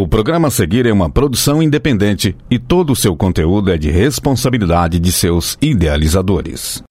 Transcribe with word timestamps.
O 0.00 0.08
programa 0.08 0.48
a 0.48 0.50
seguir 0.50 0.86
é 0.86 0.92
uma 0.94 1.10
produção 1.10 1.62
independente 1.62 2.34
e 2.50 2.58
todo 2.58 2.90
o 2.90 2.96
seu 2.96 3.14
conteúdo 3.14 3.70
é 3.70 3.76
de 3.76 3.90
responsabilidade 3.90 4.98
de 4.98 5.12
seus 5.12 5.58
idealizadores. 5.60 6.82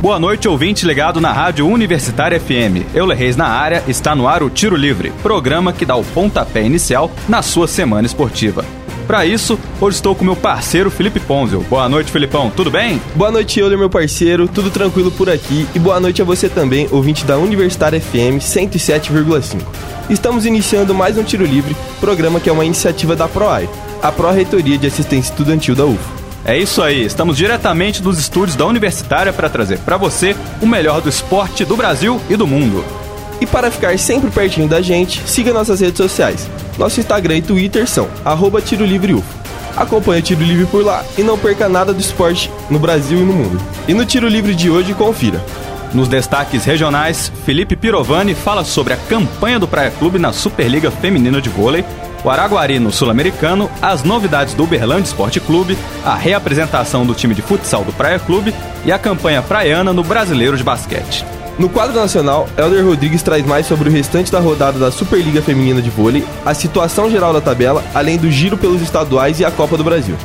Boa 0.00 0.18
noite, 0.18 0.48
ouvinte 0.48 0.86
ligado 0.86 1.20
na 1.20 1.30
Rádio 1.32 1.68
Universitária 1.68 2.40
FM. 2.40 2.94
Euler 2.94 3.18
Reis 3.18 3.36
na 3.36 3.48
área, 3.48 3.84
está 3.86 4.16
no 4.16 4.26
ar 4.26 4.42
o 4.42 4.48
Tiro 4.48 4.74
Livre, 4.74 5.12
programa 5.22 5.70
que 5.70 5.84
dá 5.84 5.96
o 5.96 6.02
pontapé 6.02 6.64
inicial 6.64 7.10
na 7.28 7.42
sua 7.42 7.68
semana 7.68 8.06
esportiva. 8.06 8.64
Para 9.06 9.26
isso, 9.26 9.58
hoje 9.80 9.96
estou 9.96 10.14
com 10.14 10.24
meu 10.24 10.34
parceiro 10.34 10.90
Felipe 10.90 11.20
Ponzel. 11.20 11.60
Boa 11.68 11.88
noite, 11.88 12.10
Filipão, 12.10 12.50
tudo 12.50 12.70
bem? 12.70 13.00
Boa 13.14 13.30
noite, 13.30 13.60
Euler, 13.60 13.76
meu 13.76 13.90
parceiro, 13.90 14.48
tudo 14.48 14.70
tranquilo 14.70 15.10
por 15.10 15.28
aqui 15.28 15.66
e 15.74 15.78
boa 15.78 16.00
noite 16.00 16.22
a 16.22 16.24
você 16.24 16.48
também, 16.48 16.88
ouvinte 16.90 17.24
da 17.24 17.36
Universitária 17.36 18.00
FM 18.00 18.40
107,5. 18.40 19.60
Estamos 20.08 20.46
iniciando 20.46 20.94
mais 20.94 21.18
um 21.18 21.22
Tiro 21.22 21.44
Livre, 21.44 21.76
programa 22.00 22.40
que 22.40 22.48
é 22.48 22.52
uma 22.52 22.64
iniciativa 22.64 23.14
da 23.14 23.28
PROAI, 23.28 23.68
a 24.02 24.10
Pró-Reitoria 24.10 24.78
de 24.78 24.86
Assistência 24.86 25.32
Estudantil 25.32 25.74
da 25.74 25.84
UFO. 25.84 26.24
É 26.46 26.58
isso 26.58 26.82
aí, 26.82 27.04
estamos 27.04 27.36
diretamente 27.36 28.02
dos 28.02 28.18
estúdios 28.18 28.56
da 28.56 28.66
Universitária 28.66 29.32
para 29.32 29.50
trazer 29.50 29.78
para 29.78 29.98
você 29.98 30.34
o 30.62 30.66
melhor 30.66 31.00
do 31.00 31.08
esporte 31.08 31.64
do 31.64 31.76
Brasil 31.76 32.20
e 32.28 32.36
do 32.36 32.46
mundo. 32.46 33.03
E 33.40 33.46
para 33.46 33.70
ficar 33.70 33.98
sempre 33.98 34.30
pertinho 34.30 34.68
da 34.68 34.80
gente, 34.80 35.22
siga 35.26 35.52
nossas 35.52 35.80
redes 35.80 35.96
sociais. 35.96 36.48
Nosso 36.78 37.00
Instagram 37.00 37.36
e 37.36 37.42
Twitter 37.42 37.88
são 37.88 38.08
arroba 38.24 38.60
Tiro 38.60 38.84
Livre 38.84 39.14
UFO. 39.14 39.44
Acompanhe 39.76 40.20
o 40.20 40.24
Tiro 40.24 40.42
Livre 40.42 40.66
por 40.66 40.84
lá 40.84 41.04
e 41.18 41.22
não 41.22 41.38
perca 41.38 41.68
nada 41.68 41.92
do 41.92 42.00
esporte 42.00 42.50
no 42.70 42.78
Brasil 42.78 43.18
e 43.18 43.24
no 43.24 43.32
mundo. 43.32 43.60
E 43.88 43.94
no 43.94 44.04
Tiro 44.04 44.28
Livre 44.28 44.54
de 44.54 44.70
hoje, 44.70 44.94
confira. 44.94 45.44
Nos 45.92 46.08
destaques 46.08 46.64
regionais, 46.64 47.30
Felipe 47.44 47.76
Pirovani 47.76 48.34
fala 48.34 48.64
sobre 48.64 48.92
a 48.92 48.96
campanha 48.96 49.58
do 49.58 49.68
Praia 49.68 49.90
Clube 49.90 50.18
na 50.18 50.32
Superliga 50.32 50.90
Feminina 50.90 51.40
de 51.40 51.48
Vôlei 51.48 51.84
o 52.24 52.30
Araguari 52.30 52.78
no 52.78 52.90
Sul-Americano, 52.90 53.70
as 53.82 54.02
novidades 54.02 54.54
do 54.54 54.64
Uberlândia 54.64 55.08
Esporte 55.08 55.38
Clube, 55.38 55.76
a 56.02 56.14
reapresentação 56.14 57.04
do 57.04 57.14
time 57.14 57.34
de 57.34 57.42
futsal 57.42 57.84
do 57.84 57.92
Praia 57.92 58.18
Clube 58.18 58.54
e 58.84 58.90
a 58.90 58.98
campanha 58.98 59.42
praiana 59.42 59.92
no 59.92 60.02
Brasileiro 60.02 60.56
de 60.56 60.64
Basquete. 60.64 61.24
No 61.56 61.68
quadro 61.68 61.94
nacional, 61.94 62.48
Helder 62.58 62.84
Rodrigues 62.84 63.22
traz 63.22 63.46
mais 63.46 63.66
sobre 63.66 63.88
o 63.88 63.92
restante 63.92 64.30
da 64.30 64.40
rodada 64.40 64.76
da 64.76 64.90
Superliga 64.90 65.40
Feminina 65.40 65.80
de 65.80 65.88
Vôlei, 65.88 66.24
a 66.44 66.52
situação 66.52 67.08
geral 67.08 67.32
da 67.32 67.40
tabela, 67.40 67.84
além 67.94 68.18
do 68.18 68.28
giro 68.30 68.58
pelos 68.58 68.82
estaduais 68.82 69.38
e 69.38 69.44
a 69.44 69.52
Copa 69.52 69.76
do 69.76 69.84
Brasil. 69.84 70.16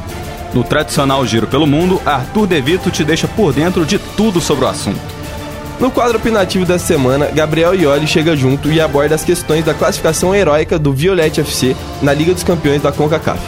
No 0.54 0.64
tradicional 0.64 1.24
Giro 1.28 1.46
pelo 1.46 1.68
Mundo, 1.68 2.02
Arthur 2.04 2.48
Devito 2.48 2.90
te 2.90 3.04
deixa 3.04 3.28
por 3.28 3.54
dentro 3.54 3.86
de 3.86 4.00
tudo 4.00 4.42
sobre 4.42 4.66
o 4.66 4.68
assunto. 4.68 5.00
No 5.80 5.92
quadro 5.92 6.18
opinativo 6.18 6.66
da 6.66 6.80
semana, 6.80 7.28
Gabriel 7.28 7.76
Ioli 7.76 8.08
chega 8.08 8.36
junto 8.36 8.72
e 8.72 8.82
aborda 8.82 9.14
as 9.14 9.24
questões 9.24 9.64
da 9.64 9.76
classificação 9.76 10.34
heróica 10.34 10.80
do 10.80 10.92
Violette 10.92 11.42
FC 11.42 11.76
na 12.02 12.12
Liga 12.12 12.34
dos 12.34 12.44
Campeões 12.44 12.82
da 12.82 12.92
CONCACAF. 12.92 13.40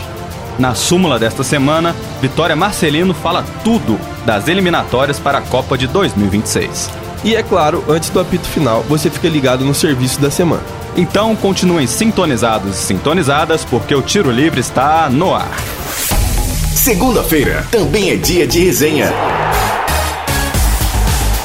Na 0.59 0.75
súmula 0.75 1.17
desta 1.17 1.43
semana, 1.43 1.95
Vitória 2.21 2.55
Marcelino 2.55 3.16
fala 3.16 3.43
tudo 3.63 3.99
das 4.23 4.47
eliminatórias 4.47 5.19
para 5.19 5.39
a 5.39 5.41
Copa 5.41 5.75
de 5.75 5.88
2026. 5.88 7.00
E 7.23 7.36
é 7.36 7.44
claro, 7.44 7.83
antes 7.88 8.09
do 8.09 8.19
apito 8.19 8.47
final, 8.47 8.83
você 8.83 9.09
fica 9.09 9.30
ligado 9.30 9.64
no 9.64 9.75
serviço 9.75 10.19
da 10.19 10.31
semana. 10.31 10.64
Então 10.97 11.36
continuem 11.36 11.88
sintonizados 11.88 12.75
e 12.75 12.83
sintonizadas, 12.83 13.63
porque 13.63 13.94
o 13.94 14.02
Tiro 14.02 14.31
Livre 14.31 14.59
está 14.59 15.09
no 15.09 15.33
ar. 15.33 15.52
Segunda-feira 16.75 17.67
também 17.72 18.09
é 18.09 18.16
dia 18.16 18.47
de 18.47 18.66
resenha. 18.66 19.13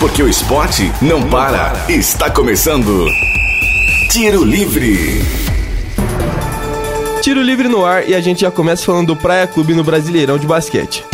Porque 0.01 0.23
o 0.23 0.29
esporte 0.29 0.91
não 1.03 1.23
para. 1.23 1.73
Está 1.89 2.31
começando. 2.31 3.07
Tiro 4.11 4.45
Livre. 4.45 5.23
Tiro 7.21 7.43
Livre 7.43 7.69
no 7.69 7.85
ar 7.85 8.09
e 8.09 8.15
a 8.15 8.21
gente 8.21 8.41
já 8.41 8.51
começa 8.51 8.85
falando 8.85 9.09
do 9.09 9.17
Praia 9.17 9.47
Clube 9.47 9.75
no 9.75 9.85
Brasileirão 9.85 10.39
de 10.39 10.47
basquete. 10.47 11.05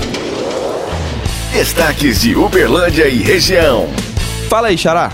Destaques 1.52 2.20
de 2.20 2.36
Uberlândia 2.36 3.08
e 3.08 3.22
região. 3.22 3.88
Fala 4.52 4.68
aí, 4.68 4.76
Xará. 4.76 5.10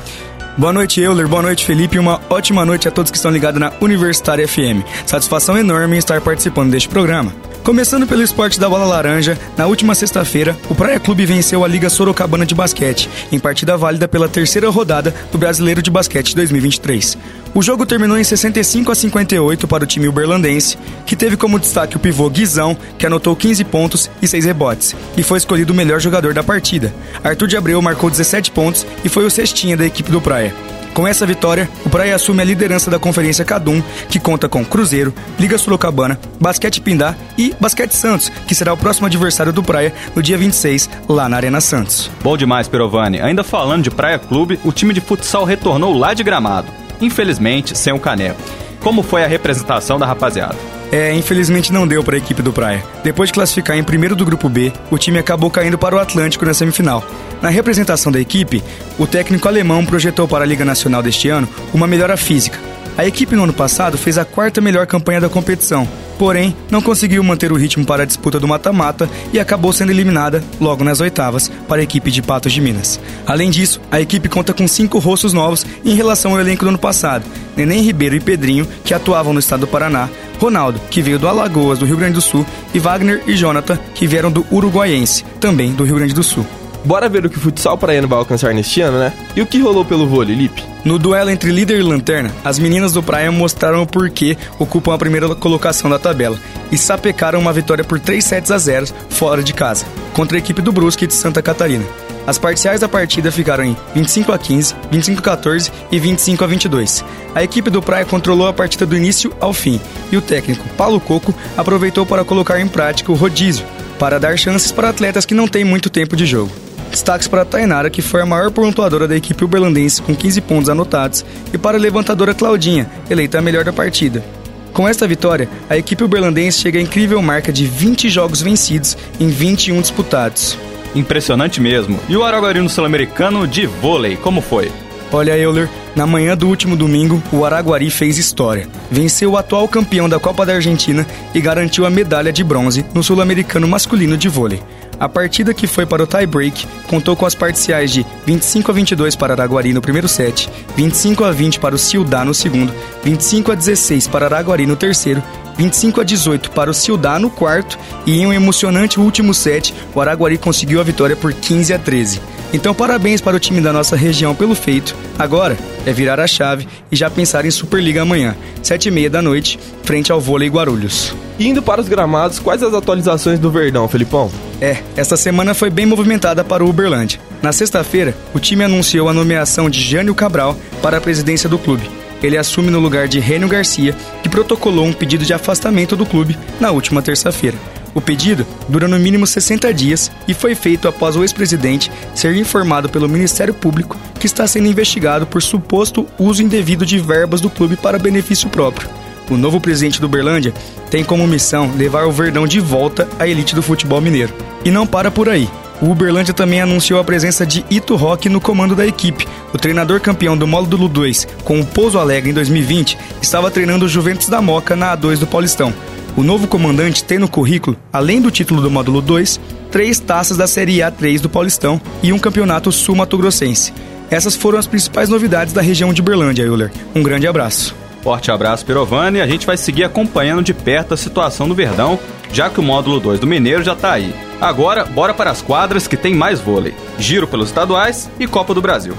Boa 0.57 0.73
noite, 0.73 1.01
Euler. 1.01 1.29
Boa 1.29 1.43
noite, 1.43 1.65
Felipe. 1.65 1.95
E 1.95 2.01
uma 2.01 2.21
ótima 2.29 2.65
noite 2.65 2.89
a 2.89 2.91
todos 2.91 3.09
que 3.09 3.17
estão 3.17 3.31
ligados 3.31 3.61
na 3.61 3.73
Universitária 3.81 4.49
FM. 4.49 4.83
Satisfação 5.07 5.57
enorme 5.57 5.95
em 5.95 5.99
estar 6.01 6.21
participando 6.21 6.73
deste 6.73 6.89
programa. 6.89 7.33
Começando 7.63 8.05
pelo 8.05 8.23
esporte 8.23 8.59
da 8.59 8.69
bola 8.69 8.85
laranja, 8.85 9.39
na 9.57 9.67
última 9.67 9.95
sexta-feira, 9.95 10.57
o 10.69 10.75
Praia 10.75 10.99
Clube 10.99 11.25
venceu 11.25 11.63
a 11.63 11.69
Liga 11.69 11.89
Sorocabana 11.89 12.45
de 12.45 12.53
Basquete, 12.53 13.09
em 13.31 13.39
partida 13.39 13.77
válida 13.77 14.09
pela 14.09 14.29
terceira 14.29 14.69
rodada 14.71 15.15
do 15.31 15.39
Brasileiro 15.39 15.83
de 15.83 15.91
Basquete 15.91 16.35
2023. 16.35 17.17
O 17.55 17.63
jogo 17.63 17.87
terminou 17.87 18.19
em 18.19 18.25
65 18.25 18.93
a 18.93 18.95
58 18.95 19.67
para 19.67 19.85
o 19.85 19.87
time 19.87 20.07
uberlandense, 20.07 20.79
que 21.07 21.17
teve 21.17 21.37
como 21.37 21.59
destaque 21.59 21.97
o 21.97 22.01
pivô 22.01 22.29
Guizão, 22.29 22.77
que 22.99 23.07
anotou 23.07 23.35
15 23.35 23.65
pontos 23.65 24.11
e 24.21 24.29
6 24.29 24.45
rebotes, 24.45 24.95
e 25.17 25.23
foi 25.23 25.39
escolhido 25.39 25.73
o 25.73 25.77
melhor 25.77 26.01
jogador 26.01 26.35
da 26.35 26.43
partida. 26.43 26.95
Arthur 27.25 27.49
de 27.49 27.57
Abreu 27.57 27.81
marcou 27.81 28.11
17 28.11 28.51
pontos 28.51 28.87
e 29.05 29.09
foi 29.09 29.25
o 29.25 29.31
cestinha 29.31 29.77
da 29.77 29.87
equipe 29.87 30.11
do 30.11 30.21
Praia. 30.21 30.55
Com 30.95 31.07
essa 31.07 31.25
vitória, 31.25 31.69
o 31.87 31.91
Praia 31.91 32.15
assume 32.15 32.43
a 32.43 32.45
liderança 32.45 32.91
da 32.91 32.99
Conferência 32.99 33.45
Cadum, 33.45 33.81
que 34.09 34.19
conta 34.19 34.49
com 34.49 34.65
Cruzeiro, 34.65 35.15
Liga 35.39 35.57
Sorocabana, 35.57 36.19
Basquete 36.41 36.81
Pindá 36.81 37.15
e 37.37 37.55
Basquete 37.61 37.93
Santos, 37.93 38.31
que 38.47 38.55
será 38.55 38.73
o 38.73 38.77
próximo 38.77 39.07
adversário 39.07 39.53
do 39.53 39.63
Praia 39.63 39.95
no 40.15 40.23
dia 40.23 40.37
26, 40.37 40.91
lá 41.09 41.29
na 41.29 41.37
Arena 41.37 41.61
Santos. 41.61 42.11
Bom 42.23 42.37
demais, 42.37 42.67
Perovani. 42.67 43.21
Ainda 43.21 43.45
falando 43.45 43.85
de 43.85 43.91
Praia 43.91 44.19
Clube, 44.19 44.59
o 44.65 44.73
time 44.73 44.93
de 44.93 45.01
futsal 45.01 45.45
retornou 45.45 45.97
lá 45.97 46.15
de 46.15 46.25
gramado. 46.25 46.69
Infelizmente, 47.01 47.77
sem 47.77 47.93
o 47.93 47.99
caneco. 47.99 48.41
Como 48.81 49.03
foi 49.03 49.25
a 49.25 49.27
representação 49.27 49.99
da 49.99 50.07
rapaziada? 50.07 50.57
É, 50.91 51.13
infelizmente 51.13 51.73
não 51.73 51.87
deu 51.87 52.03
para 52.03 52.15
a 52.15 52.19
equipe 52.19 52.41
do 52.41 52.53
Praia. 52.53 52.83
Depois 53.05 53.29
de 53.29 53.35
classificar 53.35 53.77
em 53.77 53.85
primeiro 53.85 54.17
do 54.17 54.25
grupo 54.25 54.49
B, 54.49 54.73
o 54.91 54.97
time 54.97 55.19
acabou 55.19 55.51
caindo 55.51 55.77
para 55.77 55.95
o 55.95 55.99
Atlântico 55.99 56.47
na 56.47 56.55
semifinal. 56.55 57.05
Na 57.43 57.51
representação 57.51 58.11
da 58.11 58.21
equipe, 58.21 58.65
o 58.99 59.07
técnico 59.07 59.47
alemão 59.47 59.85
projetou 59.85 60.27
para 60.27 60.45
a 60.45 60.47
Liga 60.47 60.65
Nacional 60.65 61.03
deste 61.03 61.29
ano 61.29 61.49
uma 61.75 61.87
melhora 61.87 62.17
física. 62.17 62.59
A 62.99 63.07
equipe 63.07 63.37
no 63.37 63.45
ano 63.45 63.53
passado 63.53 63.97
fez 63.97 64.19
a 64.19 64.25
quarta 64.25 64.61
melhor 64.61 64.85
campanha 64.85 65.21
da 65.21 65.29
competição, 65.29 65.87
porém 66.19 66.57
não 66.69 66.83
conseguiu 66.83 67.23
manter 67.23 67.53
o 67.53 67.57
ritmo 67.57 67.87
para 67.87 68.03
a 68.03 68.05
disputa 68.05 68.41
do 68.41 68.49
mata-mata 68.49 69.09
e 69.33 69.39
acabou 69.39 69.73
sendo 69.73 69.93
eliminada 69.93 70.43
logo 70.61 70.83
nas 70.83 71.01
oitavas 71.01 71.49
para 71.69 71.81
a 71.81 71.85
equipe 71.85 72.11
de 72.11 72.21
Patos 72.21 72.53
de 72.53 72.61
Minas. 72.61 72.99
Além 73.25 73.51
disso, 73.51 73.81
a 73.89 74.01
equipe 74.01 74.29
conta 74.29 74.53
com 74.53 74.67
cinco 74.67 74.99
rostos 74.99 75.33
novos 75.33 75.65
em 75.85 75.95
relação 75.95 76.33
ao 76.33 76.41
elenco 76.41 76.65
do 76.65 76.71
ano 76.71 76.79
passado: 76.79 77.25
Neném 77.57 77.83
Ribeiro 77.83 78.17
e 78.17 78.21
Pedrinho, 78.21 78.67
que 78.85 78.93
atuavam 78.93 79.33
no 79.33 79.39
estado 79.39 79.61
do 79.61 79.69
Paraná, 79.69 80.09
Ronaldo, 80.41 80.81
que 80.91 81.01
veio 81.01 81.21
do 81.21 81.29
Alagoas, 81.29 81.79
do 81.79 81.87
Rio 81.87 81.99
Grande 81.99 82.15
do 82.15 82.21
Sul, 82.21 82.45
e 82.75 82.81
Wagner 82.81 83.23
e 83.29 83.37
Jonathan, 83.37 83.79
que 83.95 84.09
vieram 84.09 84.33
do 84.33 84.45
Uruguaiense, 84.51 85.25
também 85.39 85.73
do 85.73 85.85
Rio 85.85 85.95
Grande 85.95 86.15
do 86.15 86.25
Sul. 86.25 86.45
Bora 86.85 87.09
ver 87.09 87.27
o 87.27 87.31
que 87.31 87.37
o 87.37 87.41
futsal 87.41 87.77
praiano 87.77 88.09
vai 88.09 88.19
alcançar 88.19 88.55
neste 88.55 88.81
ano, 88.81 88.99
né? 88.99 89.13
E 89.37 89.43
o 89.43 89.47
que 89.47 89.61
rolou 89.61 89.85
pelo 89.85 90.07
vôlei, 90.07 90.35
Lipe? 90.35 90.65
No 90.85 90.99
duelo 90.99 91.31
entre 91.31 91.51
líder 91.51 91.81
e 91.81 91.83
lanterna, 91.83 92.31
as 92.45 92.59
meninas 92.59 92.93
do 92.93 93.03
Praia 93.03 93.31
mostraram 93.31 93.83
o 93.83 93.87
porquê 93.87 94.39
ocupam 94.59 94.95
a 94.95 94.99
primeira 94.99 95.35
colocação 95.35 95.91
da 95.91 95.99
tabela 95.99 96.39
e 96.71 96.79
sapecaram 96.79 97.41
uma 97.41 97.53
vitória 97.53 97.85
por 97.85 97.99
3 97.99 98.25
sets 98.25 98.51
a 98.51 98.59
0 98.59 98.87
fora 99.11 99.43
de 99.43 99.53
casa, 99.53 99.85
contra 100.13 100.37
a 100.37 100.41
equipe 100.41 100.63
do 100.63 100.73
Brusque 100.73 101.07
de 101.07 101.15
Santa 101.15 101.43
Catarina. 101.43 101.85
As 102.27 102.39
parciais 102.39 102.81
da 102.81 102.89
partida 102.89 103.33
ficaram 103.33 103.65
em 103.65 103.77
25 103.95 104.33
a 104.33 104.39
15, 104.39 104.75
25 104.91 105.21
a 105.21 105.23
14 105.23 105.73
e 105.91 105.99
25 105.99 106.45
a 106.45 106.47
22. 106.47 107.05
A 107.35 107.43
equipe 107.43 107.71
do 107.71 107.83
Praia 107.83 108.05
controlou 108.05 108.47
a 108.47 108.53
partida 108.53 108.85
do 108.85 108.97
início 108.97 109.33
ao 109.41 109.53
fim 109.53 109.81
e 110.13 110.17
o 110.17 110.23
técnico 110.23 110.69
Paulo 110.77 111.01
Coco 111.01 111.35
aproveitou 111.57 112.05
para 112.05 112.25
colocar 112.25 112.61
em 112.61 112.69
prática 112.69 113.11
o 113.11 113.15
rodízio, 113.15 113.67
para 113.99 114.21
dar 114.21 114.39
chances 114.39 114.71
para 114.71 114.91
atletas 114.91 115.25
que 115.25 115.35
não 115.35 115.49
têm 115.49 115.65
muito 115.65 115.89
tempo 115.89 116.15
de 116.15 116.27
jogo. 116.27 116.68
Destaques 116.99 117.29
para 117.29 117.43
a 117.43 117.45
Tainara, 117.45 117.89
que 117.91 118.03
foi 118.03 118.21
a 118.21 118.27
maior 118.27 118.51
pontuadora 118.51 119.07
da 119.07 119.17
equipe 119.17 119.45
uberlandense 119.45 120.03
com 120.03 120.17
15 120.17 120.41
pontos 120.41 120.69
anotados, 120.69 121.25
e 121.53 121.57
para 121.57 121.79
a 121.79 121.81
levantadora 121.81 122.35
Claudinha, 122.35 122.91
eleita 123.09 123.39
a 123.39 123.41
melhor 123.41 123.65
da 123.65 123.73
partida. 123.73 124.25
Com 124.73 124.89
esta 124.89 125.07
vitória, 125.07 125.49
a 125.71 125.77
equipe 125.77 126.03
uberlandense 126.03 126.59
chega 126.59 126.77
à 126.77 126.83
incrível 126.83 127.23
marca 127.23 127.53
de 127.53 127.67
20 127.67 128.09
jogos 128.09 128.43
vencidos 128.43 128.99
em 129.21 129.29
21 129.29 129.81
disputados. 129.81 130.59
Impressionante 130.93 131.61
mesmo. 131.61 132.01
E 132.09 132.17
o 132.17 132.25
Araguarino 132.25 132.69
Sul-Americano 132.69 133.47
de 133.47 133.65
vôlei, 133.65 134.17
como 134.17 134.41
foi? 134.41 134.69
Olha, 135.13 135.39
Euler, 135.39 135.71
na 135.95 136.05
manhã 136.05 136.37
do 136.37 136.49
último 136.49 136.77
domingo, 136.77 137.23
o 137.33 137.45
Araguari 137.45 137.91
fez 137.91 138.19
história. 138.19 138.69
Venceu 138.91 139.31
o 139.31 139.37
atual 139.37 139.69
campeão 139.69 140.09
da 140.09 140.19
Copa 140.19 140.45
da 140.45 140.55
Argentina 140.55 141.07
e 141.33 141.41
garantiu 141.41 141.87
a 141.87 141.91
medalha 141.91 142.33
de 142.33 142.43
bronze 142.43 142.85
no 142.93 143.05
Sul-Americano 143.05 143.69
masculino 143.69 144.17
de 144.17 144.29
vôlei. 144.29 144.61
A 145.01 145.09
partida 145.09 145.55
que 145.55 145.67
foi 145.67 145.87
para 145.87 146.03
o 146.03 146.07
tie-break 146.07 146.67
contou 146.89 147.15
com 147.15 147.25
as 147.25 147.35
parciais 147.35 147.93
de 147.93 148.05
25 148.27 148.71
a 148.71 148.75
22 148.75 149.15
para 149.15 149.33
Araguari 149.33 149.73
no 149.73 149.81
primeiro 149.81 150.09
set, 150.09 150.51
25 150.77 151.25
a 151.25 151.31
20 151.31 151.61
para 151.61 151.75
o 151.75 151.79
Ciudad 151.79 152.25
no 152.25 152.35
segundo, 152.35 152.73
25 153.05 153.53
a 153.53 153.55
16 153.55 154.09
para 154.09 154.27
Araguari 154.27 154.67
no 154.67 154.75
terceiro, 154.75 155.23
25 155.57 156.01
a 156.01 156.05
18 156.05 156.51
para 156.51 156.71
o 156.71 156.75
Ciudad 156.75 157.21
no 157.21 157.31
quarto 157.31 157.79
e 158.05 158.21
em 158.21 158.27
um 158.27 158.33
emocionante 158.33 158.99
último 158.99 159.33
set, 159.33 159.73
o 159.95 160.01
Araguari 160.01 160.37
conseguiu 160.37 160.81
a 160.81 160.85
vitória 160.85 161.15
por 161.15 161.33
15 161.33 161.73
a 161.73 161.79
13. 161.79 162.21
Então, 162.53 162.75
parabéns 162.75 163.21
para 163.21 163.37
o 163.37 163.41
time 163.41 163.61
da 163.61 163.73
nossa 163.73 163.95
região 163.95 164.35
pelo 164.35 164.55
feito. 164.55 164.97
Agora 165.19 165.57
é 165.85 165.93
virar 165.93 166.19
a 166.19 166.27
chave 166.27 166.67
e 166.91 166.97
já 166.97 167.11
pensar 167.11 167.45
em 167.45 167.51
Superliga 167.51 168.03
amanhã, 168.03 168.35
sete 168.63 168.89
e 168.89 168.91
meia 168.91 169.11
da 169.11 169.21
noite, 169.21 169.59
frente 169.83 170.11
ao 170.11 170.21
vôlei 170.21 170.49
Guarulhos. 170.49 171.15
Indo 171.39 171.63
para 171.63 171.81
os 171.81 171.89
gramados, 171.89 172.39
quais 172.39 172.63
as 172.63 172.73
atualizações 172.73 173.39
do 173.39 173.51
Verdão, 173.51 173.87
Felipão? 173.87 174.31
É, 174.61 174.79
esta 174.97 175.17
semana 175.17 175.55
foi 175.55 175.71
bem 175.71 175.87
movimentada 175.87 176.43
para 176.43 176.65
o 176.65 176.69
Uberlândia. 176.69 177.21
Na 177.43 177.53
sexta-feira, 177.53 178.15
o 178.35 178.41
time 178.41 178.65
anunciou 178.65 179.09
a 179.09 179.15
nomeação 179.15 179.69
de 179.71 179.81
Jânio 179.81 180.15
Cabral 180.15 180.57
para 180.83 180.97
a 180.97 181.01
presidência 181.01 181.49
do 181.49 181.59
clube. 181.59 181.98
Ele 182.23 182.37
assume 182.37 182.71
no 182.71 182.81
lugar 182.81 183.09
de 183.09 183.21
Rênio 183.21 183.49
Garcia, 183.49 183.95
que 184.23 184.29
protocolou 184.29 184.87
um 184.87 184.93
pedido 184.93 185.25
de 185.25 185.33
afastamento 185.33 185.97
do 185.97 186.07
clube 186.07 186.39
na 186.61 186.71
última 186.71 187.03
terça-feira. 187.03 187.57
O 187.95 188.01
pedido 188.01 188.47
dura 188.69 188.87
no 188.87 188.99
mínimo 188.99 189.27
60 189.27 189.73
dias 189.73 190.11
e 190.27 190.35
foi 190.35 190.55
feito 190.55 190.87
após 190.87 191.17
o 191.17 191.23
ex-presidente 191.23 191.91
ser 192.15 192.37
informado 192.37 192.89
pelo 192.89 193.09
Ministério 193.09 193.55
Público 193.55 193.97
que 194.21 194.27
está 194.27 194.47
sendo 194.47 194.69
investigado 194.69 195.27
por 195.27 195.43
suposto 195.43 196.07
uso 196.19 196.43
indevido 196.43 196.85
de 196.85 196.99
verbas 196.99 197.41
do 197.41 197.51
clube 197.51 197.77
para 197.77 197.99
benefício 197.99 198.49
próprio. 198.49 198.89
O 199.31 199.37
novo 199.37 199.61
presidente 199.61 200.01
do 200.01 200.09
Berlândia 200.09 200.55
tem 200.91 201.05
como 201.05 201.27
missão 201.27 201.71
levar 201.77 202.07
o 202.07 202.13
Verdão 202.13 202.47
de 202.47 202.61
volta 202.61 203.07
à 203.19 203.27
elite 203.27 203.55
do 203.55 203.63
futebol 203.63 204.01
mineiro. 204.01 204.33
E 204.65 204.71
não 204.71 204.87
para 204.87 205.11
por 205.11 205.29
aí. 205.29 205.49
O 205.81 205.91
Uberlândia 205.91 206.35
também 206.35 206.61
anunciou 206.61 206.99
a 206.99 207.05
presença 207.05 207.47
de 207.47 207.65
Ito 207.71 207.95
Rock 207.95 208.29
no 208.29 208.41
comando 208.41 208.75
da 208.75 208.87
equipe. 208.87 209.29
O 209.53 209.59
treinador 209.59 210.01
campeão 210.01 210.37
do 210.37 210.47
Módulo 210.47 210.89
2 210.89 211.27
com 211.45 211.61
o 211.61 211.65
Pouso 211.65 211.99
Alegre 211.99 212.31
em 212.31 212.35
2020 212.35 212.99
estava 213.23 213.51
treinando 213.51 213.87
o 213.87 213.89
Juventus 213.89 214.29
da 214.29 214.43
Moca 214.43 214.77
na 214.77 214.97
A2 214.97 215.19
do 215.19 215.27
Paulistão. 215.27 215.73
O 216.17 216.23
novo 216.23 216.47
comandante 216.47 217.05
tem 217.05 217.19
no 217.19 217.29
currículo, 217.29 217.77
além 217.93 218.21
do 218.21 218.31
título 218.31 218.61
do 218.61 218.71
módulo 218.71 219.01
2, 219.01 219.41
três 219.71 219.99
taças 219.99 220.37
da 220.37 220.47
Série 220.47 220.79
A3 220.79 221.21
do 221.21 221.29
Paulistão 221.29 221.81
e 222.03 222.13
um 222.13 222.19
campeonato 222.19 222.73
sul-mato-grossense. 222.73 223.73
Essas 224.11 224.35
foram 224.35 224.59
as 224.59 224.67
principais 224.67 225.09
novidades 225.09 225.53
da 225.53 225.63
região 225.63 225.93
de 225.93 226.03
Berlândia, 226.03 226.43
Euler. 226.43 226.73
Um 226.95 227.03
grande 227.03 227.27
abraço. 227.27 227.75
Forte 228.03 228.31
abraço, 228.31 228.65
Pirovani. 228.65 229.21
A 229.21 229.27
gente 229.27 229.47
vai 229.47 229.57
seguir 229.57 229.85
acompanhando 229.85 230.43
de 230.43 230.55
perto 230.55 230.95
a 230.95 230.97
situação 230.97 231.49
do 231.49 231.55
Verdão, 231.55 231.99
já 232.33 232.49
que 232.51 232.61
o 232.61 232.63
módulo 232.63 233.01
2 233.01 233.21
do 233.21 233.27
Mineiro 233.27 233.63
já 233.63 233.73
está 233.73 233.93
aí. 233.93 234.15
Agora, 234.41 234.85
bora 234.85 235.15
para 235.15 235.31
as 235.31 235.43
quadras 235.43 235.87
que 235.87 235.97
tem 235.97 236.15
mais 236.15 236.41
vôlei. 236.41 236.75
Giro 236.99 237.27
pelos 237.27 237.49
estaduais 237.49 238.11
e 238.19 238.27
Copa 238.27 238.55
do 238.55 238.63
Brasil. 238.63 238.95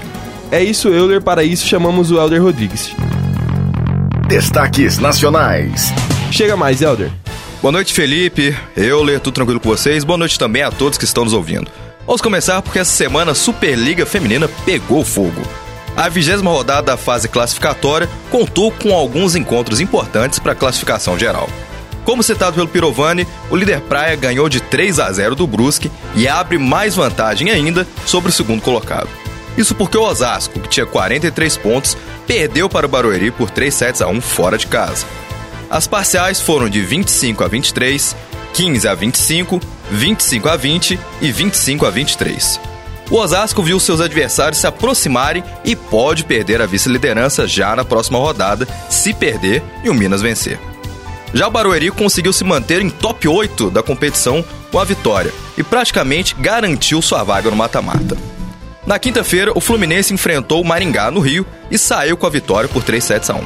É 0.50 0.62
isso, 0.62 0.88
Euler. 0.88 1.22
Para 1.22 1.44
isso, 1.44 1.66
chamamos 1.66 2.10
o 2.10 2.18
Helder 2.18 2.42
Rodrigues. 2.42 2.92
Destaques 4.28 4.98
nacionais. 4.98 5.92
Chega 6.30 6.56
mais, 6.56 6.82
Helder. 6.82 7.10
Boa 7.62 7.72
noite, 7.72 7.92
Felipe. 7.92 8.56
Euler, 8.76 9.20
tudo 9.20 9.34
tranquilo 9.34 9.60
com 9.60 9.68
vocês? 9.68 10.02
Boa 10.02 10.16
noite 10.16 10.38
também 10.38 10.62
a 10.62 10.70
todos 10.70 10.98
que 10.98 11.04
estão 11.04 11.24
nos 11.24 11.32
ouvindo. 11.32 11.70
Vamos 12.06 12.20
começar 12.20 12.60
porque 12.62 12.78
essa 12.78 12.90
semana 12.90 13.32
a 13.32 13.34
Superliga 13.34 14.04
Feminina 14.06 14.48
pegou 14.64 15.04
fogo. 15.04 15.42
A 15.96 16.08
vigésima 16.08 16.50
rodada 16.50 16.82
da 16.82 16.96
fase 16.96 17.28
classificatória 17.28 18.08
contou 18.30 18.72
com 18.72 18.94
alguns 18.94 19.36
encontros 19.36 19.80
importantes 19.80 20.38
para 20.38 20.52
a 20.52 20.56
classificação 20.56 21.18
geral. 21.18 21.48
Como 22.04 22.22
citado 22.22 22.54
pelo 22.54 22.66
Pirovani, 22.66 23.26
o 23.50 23.56
líder 23.56 23.82
Praia 23.82 24.16
ganhou 24.16 24.48
de 24.48 24.60
3 24.60 24.98
a 24.98 25.12
0 25.12 25.36
do 25.36 25.46
Brusque 25.46 25.90
e 26.16 26.26
abre 26.26 26.58
mais 26.58 26.96
vantagem 26.96 27.50
ainda 27.50 27.86
sobre 28.06 28.30
o 28.30 28.32
segundo 28.32 28.62
colocado. 28.62 29.19
Isso 29.56 29.74
porque 29.74 29.98
o 29.98 30.02
Osasco, 30.02 30.60
que 30.60 30.68
tinha 30.68 30.86
43 30.86 31.56
pontos, 31.56 31.96
perdeu 32.26 32.68
para 32.68 32.86
o 32.86 32.88
Barueri 32.88 33.30
por 33.30 33.50
3 33.50 33.72
sets 33.72 34.02
a 34.02 34.08
1 34.08 34.20
fora 34.20 34.56
de 34.56 34.66
casa. 34.66 35.04
As 35.68 35.86
parciais 35.86 36.40
foram 36.40 36.68
de 36.68 36.80
25 36.80 37.44
a 37.44 37.48
23, 37.48 38.16
15 38.54 38.88
a 38.88 38.94
25, 38.94 39.60
25 39.90 40.48
a 40.48 40.56
20 40.56 40.98
e 41.20 41.32
25 41.32 41.86
a 41.86 41.90
23. 41.90 42.60
O 43.10 43.16
Osasco 43.16 43.62
viu 43.62 43.80
seus 43.80 44.00
adversários 44.00 44.60
se 44.60 44.66
aproximarem 44.66 45.42
e 45.64 45.74
pode 45.74 46.24
perder 46.24 46.62
a 46.62 46.66
vice-liderança 46.66 47.46
já 47.46 47.74
na 47.74 47.84
próxima 47.84 48.18
rodada, 48.18 48.68
se 48.88 49.12
perder 49.12 49.62
e 49.82 49.90
o 49.90 49.94
Minas 49.94 50.22
vencer. 50.22 50.60
Já 51.34 51.48
o 51.48 51.50
Barueri 51.50 51.90
conseguiu 51.90 52.32
se 52.32 52.44
manter 52.44 52.80
em 52.80 52.90
top 52.90 53.26
8 53.26 53.70
da 53.70 53.82
competição 53.82 54.44
com 54.70 54.78
a 54.78 54.84
vitória 54.84 55.32
e 55.58 55.62
praticamente 55.62 56.34
garantiu 56.36 57.02
sua 57.02 57.22
vaga 57.24 57.50
no 57.50 57.56
mata-mata. 57.56 58.16
Na 58.90 58.98
quinta-feira, 58.98 59.52
o 59.54 59.60
Fluminense 59.60 60.12
enfrentou 60.12 60.60
o 60.60 60.64
Maringá 60.64 61.12
no 61.12 61.20
Rio 61.20 61.46
e 61.70 61.78
saiu 61.78 62.16
com 62.16 62.26
a 62.26 62.28
vitória 62.28 62.68
por 62.68 62.82
3 62.82 63.04
sets 63.04 63.30
a 63.30 63.36
1. 63.36 63.44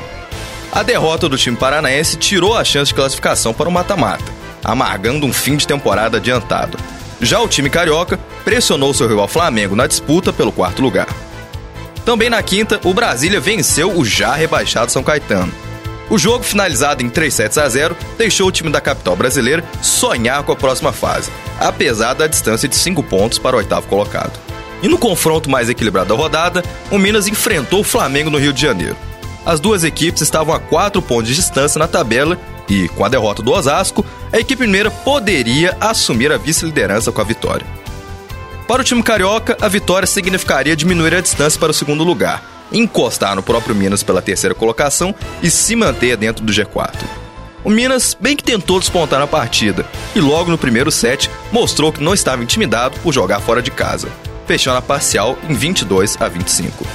A 0.72 0.82
derrota 0.82 1.28
do 1.28 1.36
time 1.36 1.54
paranaense 1.54 2.16
tirou 2.16 2.56
a 2.56 2.64
chance 2.64 2.88
de 2.88 2.94
classificação 2.94 3.52
para 3.52 3.68
o 3.68 3.70
mata-mata, 3.70 4.24
amargando 4.64 5.26
um 5.26 5.34
fim 5.34 5.54
de 5.54 5.66
temporada 5.66 6.16
adiantado. 6.16 6.78
Já 7.20 7.40
o 7.40 7.46
time 7.46 7.68
carioca 7.68 8.18
pressionou 8.42 8.94
seu 8.94 9.06
rival 9.06 9.28
Flamengo 9.28 9.76
na 9.76 9.86
disputa 9.86 10.32
pelo 10.32 10.50
quarto 10.50 10.80
lugar. 10.80 11.08
Também 12.06 12.30
na 12.30 12.42
quinta, 12.42 12.80
o 12.82 12.94
Brasília 12.94 13.38
venceu 13.38 13.98
o 13.98 14.02
já 14.02 14.32
rebaixado 14.32 14.90
São 14.90 15.02
Caetano. 15.02 15.52
O 16.08 16.16
jogo, 16.16 16.42
finalizado 16.42 17.02
em 17.02 17.10
3 17.10 17.34
sets 17.34 17.58
a 17.58 17.68
0, 17.68 17.94
deixou 18.16 18.48
o 18.48 18.52
time 18.52 18.70
da 18.70 18.80
capital 18.80 19.14
brasileira 19.14 19.62
sonhar 19.82 20.42
com 20.42 20.52
a 20.52 20.56
próxima 20.56 20.90
fase, 20.90 21.30
apesar 21.60 22.14
da 22.14 22.26
distância 22.26 22.66
de 22.66 22.76
5 22.76 23.02
pontos 23.02 23.38
para 23.38 23.56
o 23.56 23.58
oitavo 23.58 23.86
colocado. 23.88 24.53
E 24.84 24.88
no 24.88 24.98
confronto 24.98 25.50
mais 25.50 25.68
equilibrado 25.68 26.10
da 26.10 26.14
rodada, 26.14 26.62
o 26.92 26.98
Minas 26.98 27.26
enfrentou 27.26 27.80
o 27.80 27.84
Flamengo 27.84 28.30
no 28.30 28.38
Rio 28.38 28.52
de 28.52 28.62
Janeiro 28.62 28.96
as 29.44 29.60
duas 29.60 29.84
equipes 29.84 30.22
estavam 30.22 30.54
a 30.54 30.60
quatro 30.60 31.02
pontos 31.02 31.28
de 31.28 31.34
distância 31.34 31.78
na 31.78 31.86
tabela 31.86 32.38
e, 32.68 32.88
com 32.88 33.04
a 33.04 33.08
derrota 33.08 33.42
do 33.42 33.52
Osasco, 33.52 34.04
a 34.32 34.38
equipe 34.38 34.62
mineira 34.62 34.90
poderia 34.90 35.76
assumir 35.80 36.32
a 36.32 36.38
vice-liderança 36.38 37.12
com 37.12 37.20
a 37.20 37.24
vitória. 37.24 37.66
Para 38.66 38.80
o 38.80 38.84
time 38.84 39.02
carioca, 39.02 39.56
a 39.60 39.68
vitória 39.68 40.06
significaria 40.06 40.74
diminuir 40.74 41.14
a 41.14 41.20
distância 41.20 41.60
para 41.60 41.70
o 41.70 41.74
segundo 41.74 42.02
lugar, 42.02 42.42
encostar 42.72 43.36
no 43.36 43.42
próprio 43.42 43.74
Minas 43.74 44.02
pela 44.02 44.22
terceira 44.22 44.54
colocação 44.54 45.14
e 45.42 45.50
se 45.50 45.76
manter 45.76 46.16
dentro 46.16 46.42
do 46.42 46.52
G4. 46.52 46.94
O 47.62 47.70
Minas 47.70 48.16
bem 48.18 48.36
que 48.36 48.44
tentou 48.44 48.80
despontar 48.80 49.20
na 49.20 49.26
partida 49.26 49.86
e 50.14 50.20
logo 50.20 50.50
no 50.50 50.58
primeiro 50.58 50.90
set 50.90 51.30
mostrou 51.52 51.92
que 51.92 52.02
não 52.02 52.14
estava 52.14 52.42
intimidado 52.42 52.98
por 53.00 53.12
jogar 53.12 53.40
fora 53.40 53.60
de 53.60 53.70
casa, 53.70 54.08
fechando 54.46 54.78
a 54.78 54.82
parcial 54.82 55.38
em 55.48 55.54
22 55.54 56.16
a 56.20 56.28
25. 56.28 56.86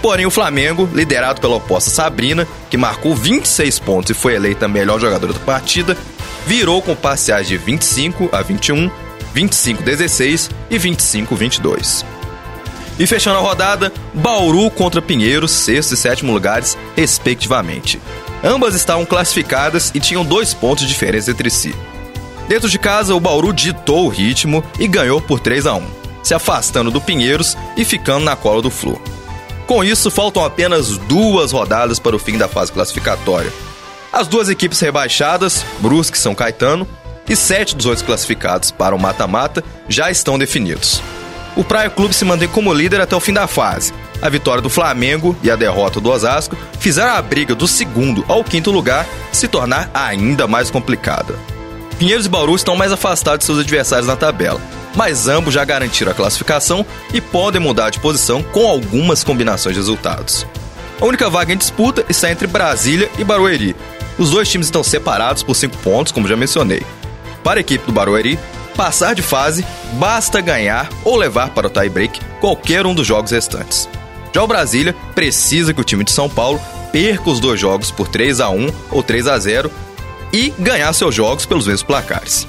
Porém, 0.00 0.26
o 0.26 0.30
Flamengo, 0.30 0.88
liderado 0.92 1.40
pela 1.40 1.56
oposta 1.56 1.90
Sabrina, 1.90 2.46
que 2.70 2.76
marcou 2.76 3.14
26 3.14 3.78
pontos 3.80 4.10
e 4.10 4.14
foi 4.14 4.34
eleita 4.34 4.66
a 4.66 4.68
melhor 4.68 5.00
jogadora 5.00 5.32
da 5.32 5.40
partida, 5.40 5.96
virou 6.46 6.80
com 6.80 6.94
parciais 6.94 7.48
de 7.48 7.56
25 7.56 8.28
a 8.32 8.40
21, 8.40 8.90
25 9.34 9.82
a 9.82 9.84
16 9.84 10.50
e 10.70 10.78
25 10.78 11.34
a 11.34 11.36
22. 11.36 12.04
E 12.98 13.06
fechando 13.06 13.38
a 13.38 13.42
rodada, 13.42 13.92
Bauru 14.12 14.70
contra 14.70 15.00
Pinheiros, 15.00 15.52
sexto 15.52 15.94
e 15.94 15.96
sétimo 15.96 16.32
lugares, 16.32 16.76
respectivamente. 16.96 18.00
Ambas 18.42 18.74
estavam 18.74 19.04
classificadas 19.04 19.92
e 19.94 20.00
tinham 20.00 20.24
dois 20.24 20.54
pontos 20.54 20.84
de 20.84 20.88
diferença 20.88 21.30
entre 21.30 21.50
si. 21.50 21.74
Dentro 22.48 22.68
de 22.68 22.78
casa, 22.78 23.14
o 23.14 23.20
Bauru 23.20 23.52
ditou 23.52 24.06
o 24.06 24.08
ritmo 24.08 24.64
e 24.78 24.88
ganhou 24.88 25.20
por 25.20 25.38
3 25.38 25.66
a 25.66 25.74
1, 25.74 25.82
se 26.22 26.34
afastando 26.34 26.90
do 26.90 27.00
Pinheiros 27.00 27.56
e 27.76 27.84
ficando 27.84 28.24
na 28.24 28.36
cola 28.36 28.62
do 28.62 28.70
Flu. 28.70 29.00
Com 29.66 29.84
isso, 29.84 30.10
faltam 30.10 30.44
apenas 30.44 30.96
duas 30.96 31.52
rodadas 31.52 31.98
para 31.98 32.16
o 32.16 32.18
fim 32.18 32.38
da 32.38 32.48
fase 32.48 32.72
classificatória. 32.72 33.52
As 34.12 34.26
duas 34.26 34.48
equipes 34.48 34.80
rebaixadas, 34.80 35.64
Brusque 35.80 36.16
e 36.16 36.20
São 36.20 36.34
Caetano, 36.34 36.88
e 37.28 37.36
sete 37.36 37.76
dos 37.76 37.84
oito 37.84 38.04
classificados 38.04 38.70
para 38.70 38.94
o 38.94 38.98
mata-mata 38.98 39.62
já 39.88 40.10
estão 40.10 40.38
definidos. 40.38 41.02
O 41.54 41.62
Praia 41.62 41.90
Clube 41.90 42.14
se 42.14 42.24
mantém 42.24 42.48
como 42.48 42.72
líder 42.72 43.00
até 43.00 43.14
o 43.14 43.20
fim 43.20 43.32
da 43.32 43.46
fase. 43.46 43.92
A 44.22 44.28
vitória 44.28 44.62
do 44.62 44.70
Flamengo 44.70 45.36
e 45.42 45.50
a 45.50 45.56
derrota 45.56 46.00
do 46.00 46.10
Osasco 46.10 46.56
fizeram 46.78 47.12
a 47.12 47.20
briga 47.20 47.54
do 47.54 47.68
segundo 47.68 48.24
ao 48.28 48.42
quinto 48.42 48.70
lugar 48.70 49.06
se 49.32 49.46
tornar 49.46 49.90
ainda 49.92 50.46
mais 50.46 50.70
complicada. 50.70 51.34
Pinheiros 51.98 52.26
e 52.26 52.28
Bauru 52.28 52.54
estão 52.54 52.76
mais 52.76 52.92
afastados 52.92 53.40
de 53.40 53.46
seus 53.46 53.58
adversários 53.58 54.06
na 54.06 54.14
tabela, 54.14 54.60
mas 54.94 55.26
ambos 55.26 55.52
já 55.52 55.64
garantiram 55.64 56.12
a 56.12 56.14
classificação 56.14 56.86
e 57.12 57.20
podem 57.20 57.60
mudar 57.60 57.90
de 57.90 57.98
posição 57.98 58.40
com 58.40 58.68
algumas 58.68 59.24
combinações 59.24 59.74
de 59.74 59.80
resultados. 59.80 60.46
A 61.00 61.04
única 61.04 61.28
vaga 61.28 61.52
em 61.52 61.56
disputa 61.56 62.04
está 62.08 62.30
entre 62.30 62.46
Brasília 62.46 63.10
e 63.18 63.24
Barueri. 63.24 63.74
Os 64.16 64.30
dois 64.30 64.48
times 64.48 64.68
estão 64.68 64.82
separados 64.84 65.42
por 65.42 65.54
5 65.54 65.76
pontos, 65.78 66.12
como 66.12 66.28
já 66.28 66.36
mencionei. 66.36 66.82
Para 67.42 67.58
a 67.58 67.62
equipe 67.62 67.84
do 67.84 67.92
Barueri, 67.92 68.38
passar 68.76 69.14
de 69.14 69.22
fase 69.22 69.66
basta 69.94 70.40
ganhar 70.40 70.88
ou 71.04 71.16
levar 71.16 71.50
para 71.50 71.66
o 71.66 71.70
tie-break 71.70 72.20
qualquer 72.40 72.86
um 72.86 72.94
dos 72.94 73.06
jogos 73.06 73.32
restantes. 73.32 73.88
Já 74.32 74.42
o 74.42 74.46
Brasília 74.46 74.94
precisa 75.16 75.74
que 75.74 75.80
o 75.80 75.84
time 75.84 76.04
de 76.04 76.12
São 76.12 76.28
Paulo 76.28 76.60
perca 76.92 77.28
os 77.28 77.40
dois 77.40 77.58
jogos 77.58 77.90
por 77.90 78.06
3 78.06 78.40
a 78.40 78.50
1 78.50 78.68
ou 78.90 79.02
3 79.02 79.26
a 79.26 79.38
0 79.38 79.70
e 80.32 80.52
ganhar 80.58 80.92
seus 80.92 81.14
jogos 81.14 81.46
pelos 81.46 81.66
mesmos 81.66 81.82
placares. 81.82 82.46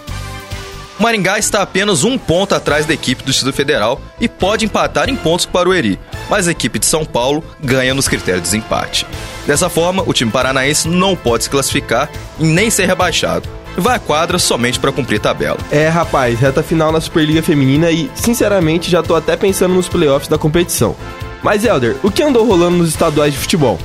Maringá 1.00 1.40
está 1.40 1.62
apenas 1.62 2.04
um 2.04 2.18
ponto 2.18 2.54
atrás 2.54 2.86
da 2.86 2.94
equipe 2.94 3.24
do 3.24 3.32
Distrito 3.32 3.56
Federal 3.56 4.02
e 4.20 4.28
pode 4.28 4.66
empatar 4.66 5.10
em 5.10 5.16
pontos 5.16 5.46
com 5.46 5.52
o 5.52 5.54
Barueri, 5.54 5.98
mas 6.30 6.46
a 6.46 6.52
equipe 6.52 6.78
de 6.78 6.86
São 6.86 7.06
Paulo 7.06 7.42
ganha 7.64 7.94
nos 7.94 8.10
critérios 8.10 8.44
de 8.44 8.50
desempate. 8.50 9.08
Dessa 9.48 9.70
forma, 9.70 10.04
o 10.06 10.12
time 10.12 10.30
paranaense 10.30 10.90
não 10.90 11.16
pode 11.16 11.46
se 11.46 11.50
classificar 11.50 12.10
e 12.38 12.44
nem 12.44 12.70
ser 12.70 12.86
rebaixado, 12.86 13.48
vai 13.78 13.96
à 13.96 14.00
quadra 14.00 14.38
somente 14.38 14.78
para 14.78 14.92
cumprir 14.92 15.20
tabela. 15.20 15.58
É, 15.72 15.88
rapaz, 15.88 16.38
reta 16.38 16.62
final 16.62 16.92
na 16.92 17.00
Superliga 17.00 17.42
Feminina 17.42 17.90
e, 17.92 18.10
sinceramente, 18.14 18.92
já 18.92 19.02
tô 19.02 19.16
até 19.16 19.38
pensando 19.38 19.74
nos 19.74 19.88
playoffs 19.88 20.28
da 20.28 20.38
competição. 20.38 20.96
Mas, 21.42 21.64
Elder, 21.64 21.96
o 22.04 22.12
que 22.12 22.22
andou 22.22 22.46
rolando 22.46 22.78
nos 22.78 22.90
estaduais 22.90 23.34
de 23.34 23.40
futebol? 23.40 23.80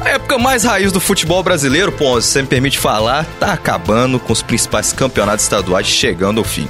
A 0.00 0.08
época 0.08 0.38
mais 0.38 0.64
raiz 0.64 0.90
do 0.90 0.98
futebol 0.98 1.42
brasileiro, 1.42 1.92
Ponce, 1.92 2.26
se 2.26 2.40
me 2.40 2.48
permite 2.48 2.78
falar, 2.78 3.26
tá 3.38 3.52
acabando 3.52 4.18
com 4.18 4.32
os 4.32 4.42
principais 4.42 4.92
campeonatos 4.92 5.44
estaduais 5.44 5.86
chegando 5.86 6.38
ao 6.38 6.44
fim. 6.44 6.66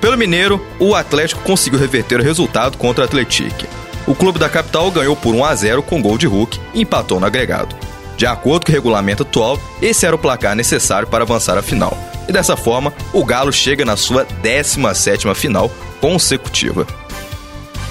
Pelo 0.00 0.18
Mineiro, 0.18 0.60
o 0.80 0.94
Atlético 0.94 1.42
conseguiu 1.42 1.78
reverter 1.78 2.20
o 2.20 2.22
resultado 2.22 2.76
contra 2.76 3.02
o 3.02 3.06
Atlético. 3.06 3.66
O 4.06 4.14
clube 4.14 4.40
da 4.40 4.48
capital 4.48 4.90
ganhou 4.90 5.14
por 5.14 5.34
1 5.34 5.44
a 5.44 5.54
0 5.54 5.82
com 5.82 6.02
gol 6.02 6.18
de 6.18 6.26
Hulk 6.26 6.60
e 6.74 6.82
empatou 6.82 7.20
no 7.20 7.26
agregado. 7.26 7.76
De 8.16 8.26
acordo 8.26 8.66
com 8.66 8.72
o 8.72 8.74
regulamento 8.74 9.22
atual, 9.22 9.58
esse 9.80 10.04
era 10.04 10.14
o 10.14 10.18
placar 10.18 10.54
necessário 10.56 11.06
para 11.06 11.22
avançar 11.22 11.56
à 11.56 11.62
final. 11.62 11.96
E 12.28 12.32
dessa 12.32 12.56
forma, 12.56 12.92
o 13.12 13.24
Galo 13.24 13.52
chega 13.52 13.84
na 13.84 13.96
sua 13.96 14.26
17ª 14.42 15.34
final 15.34 15.70
consecutiva. 16.00 16.86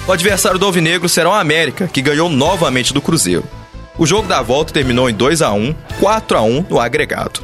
O 0.06 0.12
adversário 0.12 0.58
do 0.58 0.66
Alvinegro 0.66 1.08
será 1.08 1.30
o 1.30 1.32
América, 1.32 1.88
que 1.88 2.02
ganhou 2.02 2.28
novamente 2.28 2.92
do 2.92 3.00
Cruzeiro. 3.00 3.44
O 3.96 4.06
jogo 4.06 4.26
da 4.26 4.42
volta 4.42 4.72
terminou 4.72 5.08
em 5.08 5.14
2 5.14 5.40
a 5.40 5.52
1, 5.52 5.74
4 6.00 6.36
a 6.36 6.42
1 6.42 6.66
no 6.68 6.80
agregado. 6.80 7.40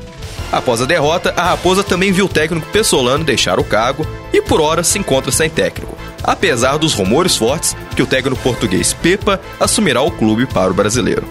Após 0.50 0.82
a 0.82 0.84
derrota, 0.84 1.32
a 1.36 1.50
Raposa 1.50 1.84
também 1.84 2.10
viu 2.10 2.24
o 2.24 2.28
técnico 2.28 2.66
Pessolano 2.72 3.22
deixar 3.22 3.60
o 3.60 3.64
cargo 3.64 4.04
e 4.32 4.42
por 4.42 4.60
hora 4.60 4.82
se 4.82 4.98
encontra 4.98 5.30
sem 5.30 5.48
técnico, 5.48 5.96
apesar 6.24 6.76
dos 6.76 6.92
rumores 6.92 7.36
fortes 7.36 7.76
que 7.94 8.02
o 8.02 8.06
técnico 8.06 8.42
português 8.42 8.92
Pepa 8.92 9.40
assumirá 9.60 10.02
o 10.02 10.10
clube 10.10 10.46
para 10.46 10.72
o 10.72 10.74
brasileiro. 10.74 11.24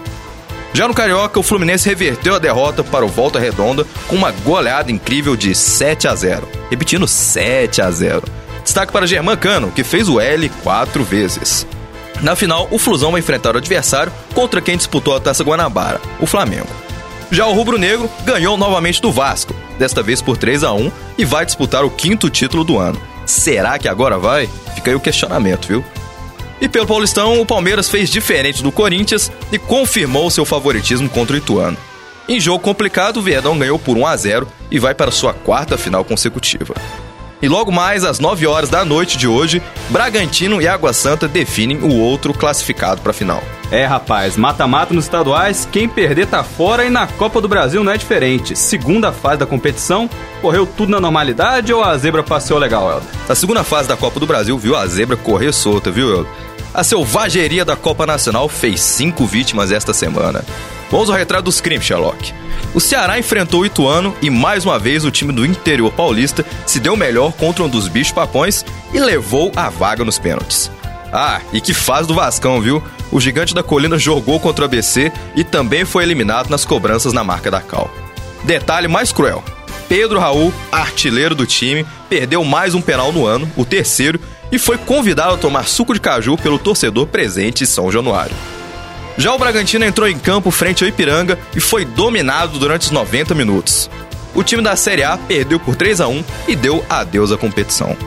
Já 0.72 0.88
no 0.88 0.94
Carioca, 0.94 1.38
o 1.38 1.44
Fluminense 1.44 1.90
reverteu 1.90 2.36
a 2.36 2.40
derrota 2.40 2.82
para 2.82 3.04
o 3.04 3.10
Volta 3.10 3.40
Redonda 3.40 3.86
com 4.08 4.16
uma 4.16 4.32
goleada 4.32 4.90
incrível 4.92 5.36
de 5.36 5.54
7 5.54 6.08
a 6.08 6.16
0. 6.16 6.48
Repetindo, 6.70 7.08
7 7.08 7.82
a 7.82 7.92
0. 7.92 8.24
Destaque 8.64 8.94
para 8.94 9.08
Germán 9.08 9.36
Cano, 9.36 9.72
que 9.72 9.84
fez 9.84 10.08
o 10.08 10.20
L 10.20 10.48
quatro 10.64 11.04
vezes. 11.04 11.68
Na 12.22 12.36
final, 12.36 12.68
o 12.70 12.78
Flusão 12.78 13.12
vai 13.12 13.22
enfrentar 13.22 13.56
o 13.56 13.58
adversário 13.58 14.12
contra 14.34 14.62
quem 14.62 14.76
disputou 14.76 15.16
a 15.16 15.20
Taça 15.20 15.44
Guanabara, 15.44 16.02
o 16.20 16.26
Flamengo. 16.26 16.68
Já 17.32 17.46
o 17.46 17.54
Rubro 17.54 17.78
Negro 17.78 18.10
ganhou 18.26 18.58
novamente 18.58 19.02
do 19.02 19.12
Vasco, 19.12 19.56
desta 19.78 20.04
vez 20.04 20.22
por 20.22 20.36
3 20.36 20.64
a 20.64 20.74
1 20.74 20.92
e 21.18 21.24
vai 21.24 21.46
disputar 21.46 21.86
o 21.86 21.90
quinto 21.90 22.30
título 22.30 22.64
do 22.64 22.78
ano. 22.78 23.00
Será 23.26 23.78
que 23.78 23.88
agora 23.88 24.18
vai? 24.18 24.50
Fica 24.76 24.92
aí 24.92 24.96
o 24.96 25.00
questionamento, 25.00 25.68
viu? 25.68 25.86
E 26.60 26.68
pelo 26.68 26.88
Paulistão, 26.88 27.40
o 27.40 27.46
Palmeiras 27.46 27.88
fez 27.88 28.10
diferente 28.10 28.62
do 28.62 28.72
Corinthians 28.72 29.32
e 29.52 29.58
confirmou 29.58 30.30
seu 30.30 30.44
favoritismo 30.44 31.08
contra 31.08 31.36
o 31.36 31.38
Ituano. 31.38 31.78
Em 32.28 32.40
jogo 32.40 32.60
complicado, 32.60 33.18
o 33.18 33.22
Verdão 33.22 33.58
ganhou 33.58 33.80
por 33.80 33.96
1 33.98 34.06
a 34.06 34.18
0 34.18 34.48
e 34.70 34.78
vai 34.78 34.94
para 34.94 35.12
sua 35.12 35.34
quarta 35.34 35.78
final 35.78 36.04
consecutiva. 36.04 36.76
E 37.42 37.48
logo 37.48 37.72
mais, 37.72 38.04
às 38.04 38.20
9 38.20 38.46
horas 38.46 38.70
da 38.70 38.84
noite 38.84 39.18
de 39.18 39.28
hoje, 39.28 39.62
Bragantino 39.90 40.62
e 40.62 40.68
Água 40.68 40.92
Santa 40.92 41.28
definem 41.28 41.78
o 41.78 41.98
outro 41.98 42.34
classificado 42.34 43.02
para 43.02 43.12
a 43.12 43.14
final. 43.14 43.42
É, 43.72 43.86
rapaz, 43.86 44.36
mata-mata 44.36 44.94
nos 44.94 45.06
estaduais, 45.06 45.68
quem 45.72 45.88
perder 45.88 46.28
tá 46.28 46.44
fora 46.44 46.86
e 46.86 46.90
na 46.90 47.08
Copa 47.08 47.40
do 47.40 47.48
Brasil 47.48 47.84
não 47.84 47.92
é 47.92 47.98
diferente. 47.98 48.58
Segunda 48.58 49.12
fase 49.12 49.38
da 49.38 49.46
competição, 49.46 50.10
correu 50.42 50.66
tudo 50.66 50.92
na 50.92 51.00
normalidade 51.00 51.72
ou 51.72 51.84
a 51.84 51.96
zebra 51.98 52.24
passeou 52.24 52.60
legal, 52.60 52.90
Helder? 52.90 53.08
A 53.30 53.36
segunda 53.36 53.64
fase 53.64 53.88
da 53.88 53.96
Copa 53.96 54.20
do 54.20 54.28
Brasil 54.28 54.58
viu 54.58 54.76
a 54.76 54.86
zebra 54.88 55.16
correr 55.16 55.54
solta, 55.54 55.90
viu, 55.90 56.10
Helder? 56.10 56.32
A 56.74 56.84
selvageria 56.84 57.64
da 57.64 57.76
Copa 57.76 58.06
Nacional 58.06 58.50
fez 58.50 58.82
cinco 58.82 59.26
vítimas 59.26 59.72
esta 59.72 59.94
semana. 59.94 60.44
Vamos 60.92 61.10
ao 61.10 61.16
retrato 61.16 61.46
dos 61.46 61.62
crimes, 61.62 61.86
Sherlock. 61.86 62.34
O 62.74 62.80
Ceará 62.80 63.18
enfrentou 63.18 63.62
o 63.62 63.66
Ituano 63.66 64.16
e 64.22 64.30
mais 64.30 64.66
uma 64.66 64.78
vez 64.78 65.06
o 65.06 65.12
time 65.12 65.32
do 65.32 65.46
interior 65.46 65.92
paulista 65.92 66.46
se 66.66 66.80
deu 66.80 66.96
melhor 66.96 67.32
contra 67.34 67.64
um 67.64 67.70
dos 67.70 67.88
bichos 67.88 68.12
papões 68.12 68.66
e 68.94 69.00
levou 69.00 69.52
a 69.56 69.70
vaga 69.70 70.04
nos 70.04 70.20
pênaltis. 70.20 70.72
Ah, 71.12 71.42
e 71.52 71.60
que 71.60 71.74
faz 71.74 72.06
do 72.06 72.14
Vascão, 72.14 72.62
viu? 72.62 72.84
O 73.12 73.20
gigante 73.20 73.56
da 73.56 73.64
colina 73.64 73.98
jogou 73.98 74.40
contra 74.40 74.64
o 74.64 74.66
ABC 74.66 75.12
e 75.36 75.44
também 75.44 75.86
foi 75.86 76.04
eliminado 76.04 76.50
nas 76.50 76.66
cobranças 76.66 77.14
na 77.14 77.24
marca 77.24 77.50
da 77.50 77.62
Cal. 77.62 77.90
Detalhe 78.44 78.88
mais 78.88 79.12
cruel: 79.12 79.44
Pedro 79.88 80.20
Raul, 80.20 80.54
artilheiro 80.72 81.34
do 81.34 81.48
time, 81.48 81.86
perdeu 82.08 82.44
mais 82.44 82.76
um 82.76 82.82
penal 82.82 83.12
no 83.12 83.26
ano, 83.26 83.52
o 83.58 83.66
terceiro, 83.66 84.20
e 84.52 84.60
foi 84.60 84.78
convidado 84.78 85.34
a 85.34 85.38
tomar 85.38 85.68
suco 85.68 85.94
de 85.94 86.00
caju 86.00 86.38
pelo 86.38 86.60
torcedor 86.60 87.08
presente 87.08 87.64
em 87.64 87.68
São 87.68 87.92
Januário. 87.92 88.36
Já 89.20 89.34
o 89.34 89.38
Bragantino 89.38 89.84
entrou 89.84 90.08
em 90.08 90.18
campo 90.18 90.50
frente 90.50 90.82
ao 90.82 90.88
Ipiranga 90.88 91.38
e 91.54 91.60
foi 91.60 91.84
dominado 91.84 92.58
durante 92.58 92.84
os 92.84 92.92
90 92.92 93.36
minutos. 93.36 93.90
O 94.34 94.42
time 94.44 94.64
da 94.64 94.78
Série 94.78 95.04
A 95.04 95.18
perdeu 95.18 95.60
por 95.60 95.76
3 95.76 96.00
a 96.00 96.08
1 96.08 96.24
e 96.48 96.56
deu 96.56 96.86
adeus 96.90 97.30
à 97.30 97.38
competição. 97.38 97.98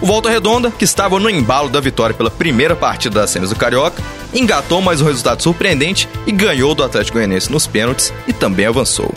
O 0.00 0.06
Volta 0.06 0.28
Redonda, 0.28 0.72
que 0.72 0.84
estava 0.84 1.20
no 1.20 1.30
embalo 1.30 1.68
da 1.68 1.78
vitória 1.78 2.12
pela 2.12 2.28
primeira 2.28 2.74
partida 2.74 3.20
das 3.20 3.30
semis 3.30 3.50
do 3.50 3.56
Carioca, 3.56 4.02
engatou 4.34 4.82
mais 4.82 5.00
um 5.00 5.04
resultado 5.04 5.40
surpreendente 5.40 6.08
e 6.26 6.32
ganhou 6.32 6.74
do 6.74 6.82
Atlético 6.82 7.18
Goianiense 7.18 7.52
nos 7.52 7.68
pênaltis 7.68 8.12
e 8.26 8.32
também 8.32 8.66
avançou. 8.66 9.14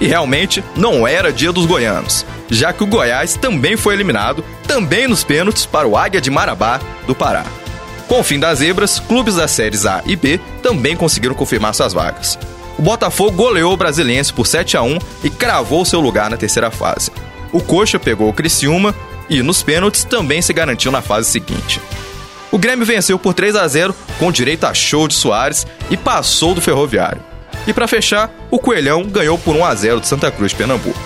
E 0.00 0.06
realmente 0.06 0.64
não 0.74 1.06
era 1.06 1.30
dia 1.30 1.52
dos 1.52 1.66
goianos, 1.66 2.24
já 2.48 2.72
que 2.72 2.82
o 2.82 2.86
Goiás 2.86 3.36
também 3.36 3.76
foi 3.76 3.92
eliminado, 3.92 4.42
também 4.66 5.06
nos 5.06 5.22
pênaltis, 5.22 5.66
para 5.66 5.86
o 5.86 5.98
Águia 5.98 6.18
de 6.20 6.30
Marabá, 6.30 6.80
do 7.06 7.14
Pará. 7.14 7.44
Com 8.08 8.20
o 8.20 8.24
fim 8.24 8.38
das 8.38 8.58
zebras, 8.58 8.98
clubes 9.00 9.36
das 9.36 9.50
séries 9.50 9.86
A 9.86 10.02
e 10.04 10.16
B 10.16 10.38
também 10.62 10.96
conseguiram 10.96 11.34
confirmar 11.34 11.74
suas 11.74 11.92
vagas. 11.92 12.38
O 12.78 12.82
Botafogo 12.82 13.32
goleou 13.32 13.72
o 13.72 13.76
Brasiliense 13.76 14.32
por 14.32 14.46
7 14.46 14.76
a 14.76 14.82
1 14.82 14.98
e 15.24 15.30
cravou 15.30 15.84
seu 15.84 16.00
lugar 16.00 16.30
na 16.30 16.36
terceira 16.36 16.70
fase. 16.70 17.10
O 17.52 17.60
Coxa 17.60 17.98
pegou 17.98 18.28
o 18.28 18.32
Criciúma 18.32 18.94
e, 19.28 19.42
nos 19.42 19.62
pênaltis, 19.62 20.04
também 20.04 20.42
se 20.42 20.52
garantiu 20.52 20.90
na 20.90 21.02
fase 21.02 21.30
seguinte. 21.30 21.80
O 22.50 22.58
Grêmio 22.58 22.84
venceu 22.84 23.18
por 23.18 23.32
3 23.34 23.56
a 23.56 23.66
0 23.66 23.94
com 24.18 24.30
direito 24.30 24.64
a 24.64 24.74
show 24.74 25.08
de 25.08 25.14
Soares 25.14 25.66
e 25.90 25.96
passou 25.96 26.54
do 26.54 26.60
Ferroviário. 26.60 27.22
E 27.66 27.72
para 27.72 27.88
fechar, 27.88 28.30
o 28.50 28.58
Coelhão 28.58 29.04
ganhou 29.04 29.38
por 29.38 29.54
1 29.54 29.64
a 29.64 29.74
0 29.74 30.00
de 30.00 30.08
Santa 30.08 30.30
Cruz 30.30 30.52
Pernambuco. 30.52 30.98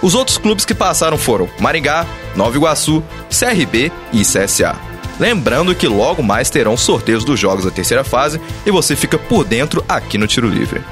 Os 0.00 0.14
outros 0.14 0.38
clubes 0.38 0.64
que 0.64 0.74
passaram 0.74 1.18
foram 1.18 1.48
Maringá, 1.58 2.06
Nova 2.34 2.56
Iguaçu, 2.56 3.02
CRB 3.28 3.90
e 4.12 4.22
CSA. 4.22 4.76
Lembrando 5.18 5.74
que 5.74 5.88
logo 5.88 6.22
mais 6.22 6.50
terão 6.50 6.76
sorteios 6.76 7.24
dos 7.24 7.40
jogos 7.40 7.64
da 7.64 7.70
terceira 7.70 8.04
fase 8.04 8.40
e 8.64 8.70
você 8.70 8.94
fica 8.94 9.18
por 9.18 9.44
dentro 9.44 9.84
aqui 9.88 10.18
no 10.18 10.26
Tiro 10.26 10.48
Livre. 10.48 10.82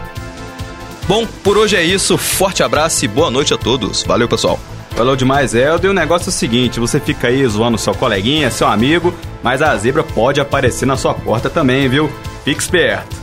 Bom, 1.06 1.26
por 1.42 1.58
hoje 1.58 1.76
é 1.76 1.82
isso. 1.82 2.16
Forte 2.16 2.62
abraço 2.62 3.04
e 3.04 3.08
boa 3.08 3.30
noite 3.30 3.52
a 3.52 3.58
todos. 3.58 4.02
Valeu, 4.02 4.26
pessoal. 4.26 4.58
Falou 4.96 5.16
demais, 5.16 5.54
Helder. 5.54 5.90
O 5.90 5.94
negócio 5.94 6.28
é 6.28 6.30
o 6.30 6.32
seguinte: 6.32 6.80
você 6.80 6.98
fica 6.98 7.28
aí 7.28 7.46
zoando 7.46 7.76
seu 7.76 7.94
coleguinha, 7.94 8.50
seu 8.50 8.66
amigo, 8.66 9.14
mas 9.42 9.60
a 9.60 9.76
zebra 9.76 10.02
pode 10.02 10.40
aparecer 10.40 10.86
na 10.86 10.96
sua 10.96 11.12
porta 11.12 11.50
também, 11.50 11.88
viu? 11.88 12.10
Fique 12.44 12.60
esperto. 12.60 13.16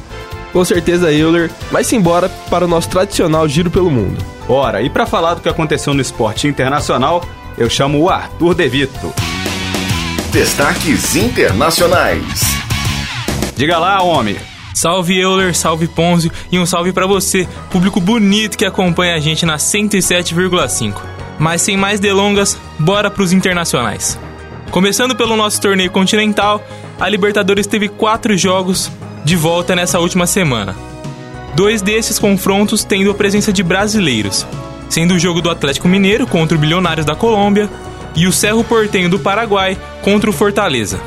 Com 0.53 0.63
certeza, 0.65 1.11
Euler. 1.11 1.49
Mas 1.71 1.87
simbora 1.87 2.29
para 2.49 2.65
o 2.65 2.67
nosso 2.67 2.89
tradicional 2.89 3.47
giro 3.47 3.71
pelo 3.71 3.89
mundo. 3.89 4.23
Bora, 4.45 4.81
e 4.81 4.89
para 4.89 5.05
falar 5.05 5.35
do 5.35 5.41
que 5.41 5.49
aconteceu 5.49 5.93
no 5.93 6.01
esporte 6.01 6.47
internacional, 6.47 7.23
eu 7.57 7.69
chamo 7.69 7.99
o 7.99 8.09
Arthur 8.09 8.53
Devito. 8.53 9.13
Destaques 10.31 11.17
internacionais. 11.17 12.41
Diga 13.53 13.77
lá, 13.77 14.01
homem. 14.01 14.37
Salve 14.73 15.19
Euler, 15.19 15.53
salve 15.53 15.89
Ponzio 15.89 16.31
e 16.49 16.57
um 16.57 16.65
salve 16.65 16.93
para 16.93 17.05
você, 17.05 17.45
público 17.69 17.99
bonito 17.99 18.57
que 18.57 18.63
acompanha 18.63 19.15
a 19.15 19.19
gente 19.19 19.45
na 19.45 19.57
107,5. 19.57 21.01
Mas 21.37 21.61
sem 21.61 21.75
mais 21.75 21.99
delongas, 21.99 22.57
bora 22.79 23.11
pros 23.11 23.33
internacionais. 23.33 24.17
Começando 24.71 25.17
pelo 25.17 25.35
nosso 25.35 25.59
torneio 25.59 25.91
continental, 25.91 26.63
a 26.97 27.09
Libertadores 27.09 27.67
teve 27.67 27.89
quatro 27.89 28.37
jogos 28.37 28.89
de 29.25 29.35
volta 29.35 29.75
nessa 29.75 29.99
última 29.99 30.25
semana. 30.25 30.73
Dois 31.57 31.81
desses 31.81 32.17
confrontos 32.17 32.85
tendo 32.85 33.11
a 33.11 33.15
presença 33.15 33.51
de 33.51 33.63
brasileiros, 33.63 34.47
sendo 34.87 35.15
o 35.15 35.19
jogo 35.19 35.41
do 35.41 35.49
Atlético 35.49 35.89
Mineiro 35.89 36.25
contra 36.25 36.57
o 36.57 36.61
Bilionários 36.61 37.05
da 37.05 37.15
Colômbia 37.15 37.69
e 38.15 38.27
o 38.27 38.31
Cerro 38.31 38.63
Portenho 38.63 39.09
do 39.09 39.19
Paraguai 39.19 39.77
contra 40.01 40.29
o 40.29 40.33
Fortaleza. 40.33 40.99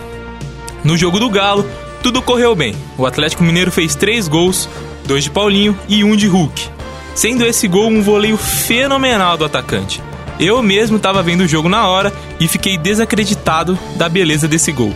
No 0.82 0.96
jogo 0.96 1.18
do 1.18 1.30
Galo, 1.30 1.68
tudo 2.02 2.20
correu 2.20 2.54
bem. 2.54 2.75
O 2.99 3.06
Atlético 3.06 3.42
Mineiro 3.42 3.70
fez 3.70 3.94
três 3.94 4.28
gols, 4.28 4.68
dois 5.06 5.25
de 5.25 5.30
Paulinho 5.30 5.78
e 5.88 6.04
um 6.04 6.14
de 6.14 6.26
Hulk, 6.26 6.68
sendo 7.14 7.44
esse 7.44 7.66
gol 7.66 7.88
um 7.88 8.02
voleio 8.02 8.37
fenomenal 8.37 9.37
do 9.37 9.44
atacante. 9.44 10.02
Eu 10.38 10.62
mesmo 10.62 10.96
estava 10.96 11.23
vendo 11.23 11.42
o 11.42 11.49
jogo 11.49 11.68
na 11.68 11.87
hora 11.88 12.12
e 12.40 12.49
fiquei 12.49 12.76
desacreditado 12.76 13.78
da 13.96 14.08
beleza 14.08 14.49
desse 14.49 14.73
gol. 14.73 14.94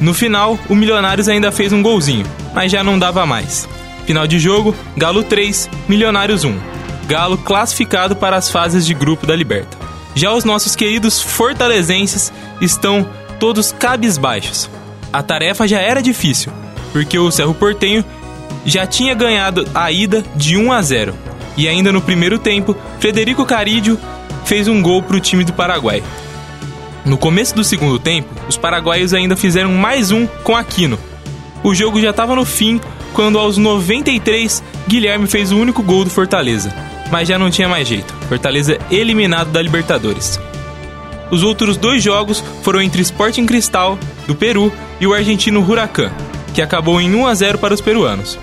No 0.00 0.14
final, 0.14 0.58
o 0.68 0.74
Milionários 0.74 1.28
ainda 1.28 1.50
fez 1.50 1.72
um 1.72 1.82
golzinho, 1.82 2.24
mas 2.54 2.70
já 2.70 2.84
não 2.84 2.98
dava 2.98 3.26
mais. 3.26 3.68
Final 4.06 4.26
de 4.26 4.38
jogo, 4.38 4.74
Galo 4.96 5.22
3, 5.22 5.68
Milionários 5.88 6.44
1. 6.44 6.56
Galo 7.08 7.36
classificado 7.36 8.14
para 8.14 8.36
as 8.36 8.50
fases 8.50 8.86
de 8.86 8.94
grupo 8.94 9.26
da 9.26 9.34
Liberta. 9.34 9.87
Já 10.18 10.34
os 10.34 10.42
nossos 10.42 10.74
queridos 10.74 11.20
fortalezenses 11.20 12.32
estão 12.60 13.08
todos 13.38 13.70
cabisbaixos. 13.70 14.68
A 15.12 15.22
tarefa 15.22 15.68
já 15.68 15.78
era 15.78 16.02
difícil, 16.02 16.50
porque 16.92 17.16
o 17.16 17.30
Cerro 17.30 17.54
Portenho 17.54 18.04
já 18.66 18.84
tinha 18.84 19.14
ganhado 19.14 19.64
a 19.72 19.92
ida 19.92 20.24
de 20.34 20.56
1 20.56 20.72
a 20.72 20.82
0 20.82 21.14
E 21.56 21.68
ainda 21.68 21.92
no 21.92 22.00
primeiro 22.00 22.36
tempo, 22.36 22.76
Frederico 22.98 23.46
Carídio 23.46 23.96
fez 24.44 24.66
um 24.66 24.82
gol 24.82 25.04
para 25.04 25.16
o 25.16 25.20
time 25.20 25.44
do 25.44 25.52
Paraguai. 25.52 26.02
No 27.04 27.16
começo 27.16 27.54
do 27.54 27.62
segundo 27.62 27.96
tempo, 27.96 28.28
os 28.48 28.56
paraguaios 28.56 29.14
ainda 29.14 29.36
fizeram 29.36 29.70
mais 29.70 30.10
um 30.10 30.26
com 30.42 30.56
Aquino. 30.56 30.98
O 31.62 31.72
jogo 31.76 32.00
já 32.00 32.10
estava 32.10 32.34
no 32.34 32.44
fim 32.44 32.80
quando 33.12 33.38
aos 33.38 33.56
93 33.56 34.64
Guilherme 34.88 35.28
fez 35.28 35.52
o 35.52 35.56
único 35.56 35.80
gol 35.80 36.02
do 36.02 36.10
Fortaleza, 36.10 36.74
mas 37.10 37.28
já 37.28 37.38
não 37.38 37.50
tinha 37.50 37.68
mais 37.68 37.86
jeito. 37.86 38.14
Fortaleza 38.28 38.78
eliminado 38.90 39.50
da 39.50 39.62
Libertadores. 39.62 40.40
Os 41.30 41.42
outros 41.42 41.76
dois 41.76 42.02
jogos 42.02 42.42
foram 42.62 42.80
entre 42.80 43.02
Sporting 43.02 43.46
Cristal, 43.46 43.98
do 44.26 44.34
Peru, 44.34 44.72
e 45.00 45.06
o 45.06 45.14
argentino 45.14 45.60
Huracan, 45.60 46.10
que 46.54 46.62
acabou 46.62 47.00
em 47.00 47.14
1 47.14 47.26
a 47.26 47.34
0 47.34 47.58
para 47.58 47.74
os 47.74 47.80
peruanos. 47.80 48.38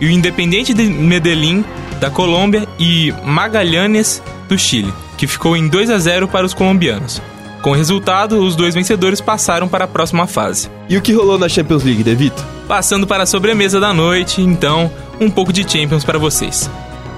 E 0.00 0.06
o 0.06 0.10
Independiente 0.10 0.72
de 0.72 0.84
Medellín, 0.84 1.64
da 2.00 2.10
Colômbia, 2.10 2.66
e 2.78 3.12
Magallanes, 3.24 4.22
do 4.48 4.58
Chile, 4.58 4.92
que 5.16 5.26
ficou 5.26 5.56
em 5.56 5.68
2 5.68 5.90
a 5.90 5.98
0 5.98 6.28
para 6.28 6.46
os 6.46 6.54
colombianos. 6.54 7.20
Com 7.62 7.70
o 7.70 7.74
resultado, 7.74 8.40
os 8.40 8.56
dois 8.56 8.74
vencedores 8.74 9.20
passaram 9.20 9.68
para 9.68 9.84
a 9.84 9.88
próxima 9.88 10.26
fase. 10.26 10.68
E 10.88 10.96
o 10.96 11.00
que 11.00 11.12
rolou 11.12 11.38
na 11.38 11.48
Champions 11.48 11.84
League, 11.84 12.02
Devito? 12.02 12.44
Passando 12.66 13.06
para 13.06 13.22
a 13.22 13.26
sobremesa 13.26 13.78
da 13.78 13.94
noite, 13.94 14.42
então, 14.42 14.90
um 15.20 15.30
pouco 15.30 15.52
de 15.52 15.62
Champions 15.62 16.04
para 16.04 16.18
vocês. 16.18 16.68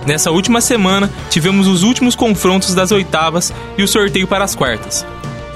Nessa 0.07 0.31
última 0.31 0.61
semana, 0.61 1.11
tivemos 1.31 1.67
os 1.67 1.83
últimos 1.83 2.15
confrontos 2.15 2.75
das 2.75 2.93
oitavas 2.93 3.53
e 3.79 3.83
o 3.83 3.89
sorteio 3.89 4.27
para 4.27 4.45
as 4.45 4.55
quartas. 4.55 5.07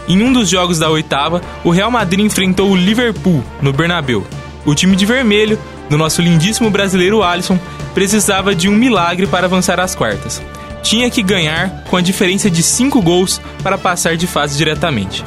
Em 0.09 0.23
um 0.23 0.33
dos 0.33 0.49
jogos 0.49 0.79
da 0.79 0.89
oitava, 0.89 1.43
o 1.63 1.71
Real 1.71 1.91
Madrid 1.91 2.25
enfrentou 2.25 2.71
o 2.71 2.77
Liverpool 2.77 3.45
no 3.61 3.73
Bernabeu. 3.73 4.27
O 4.65 4.75
time 4.75 4.97
de 4.97 5.05
vermelho, 5.05 5.59
do 5.91 5.99
nosso 5.99 6.23
lindíssimo 6.23 6.71
brasileiro 6.71 7.23
Alisson, 7.23 7.59
precisava 7.93 8.55
de 8.55 8.69
um 8.69 8.75
milagre 8.75 9.27
para 9.27 9.47
avançar 9.47 9.79
às 9.79 9.95
quartas. 9.95 10.43
Tinha 10.83 11.11
que 11.11 11.23
ganhar 11.23 11.85
com 11.91 11.97
a 11.97 12.01
diferença 12.01 12.51
de 12.51 12.63
5 12.63 13.03
gols 13.03 13.41
para 13.63 13.77
passar 13.77 14.17
de 14.17 14.27
fase 14.27 14.57
diretamente. 14.57 15.25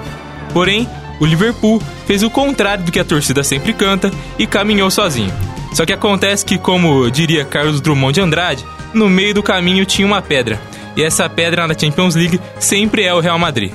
Porém, 0.51 0.89
o 1.19 1.25
Liverpool 1.25 1.81
fez 2.07 2.23
o 2.23 2.29
contrário 2.29 2.83
do 2.83 2.91
que 2.91 2.99
a 2.99 3.05
torcida 3.05 3.43
sempre 3.43 3.73
canta 3.73 4.11
e 4.39 4.47
caminhou 4.47 4.89
sozinho. 4.89 5.31
Só 5.73 5.85
que 5.85 5.93
acontece 5.93 6.43
que, 6.43 6.57
como 6.57 7.09
diria 7.11 7.45
Carlos 7.45 7.79
Drummond 7.79 8.13
de 8.13 8.21
Andrade, 8.21 8.65
no 8.93 9.09
meio 9.09 9.33
do 9.33 9.43
caminho 9.43 9.85
tinha 9.85 10.07
uma 10.07 10.21
pedra. 10.21 10.59
E 10.95 11.03
essa 11.03 11.29
pedra 11.29 11.67
na 11.67 11.77
Champions 11.77 12.15
League 12.15 12.39
sempre 12.59 13.03
é 13.03 13.13
o 13.13 13.19
Real 13.19 13.39
Madrid. 13.39 13.71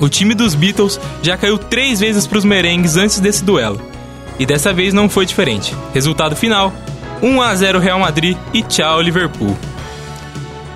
O 0.00 0.08
time 0.08 0.34
dos 0.34 0.54
Beatles 0.54 0.98
já 1.22 1.36
caiu 1.36 1.58
três 1.58 2.00
vezes 2.00 2.26
para 2.26 2.38
os 2.38 2.44
merengues 2.44 2.96
antes 2.96 3.20
desse 3.20 3.44
duelo. 3.44 3.80
E 4.38 4.46
dessa 4.46 4.72
vez 4.72 4.94
não 4.94 5.08
foi 5.08 5.26
diferente. 5.26 5.74
Resultado 5.92 6.34
final: 6.34 6.72
1 7.22 7.42
a 7.42 7.54
0 7.54 7.78
Real 7.78 8.00
Madrid 8.00 8.36
e 8.52 8.62
tchau 8.62 9.00
Liverpool. 9.00 9.56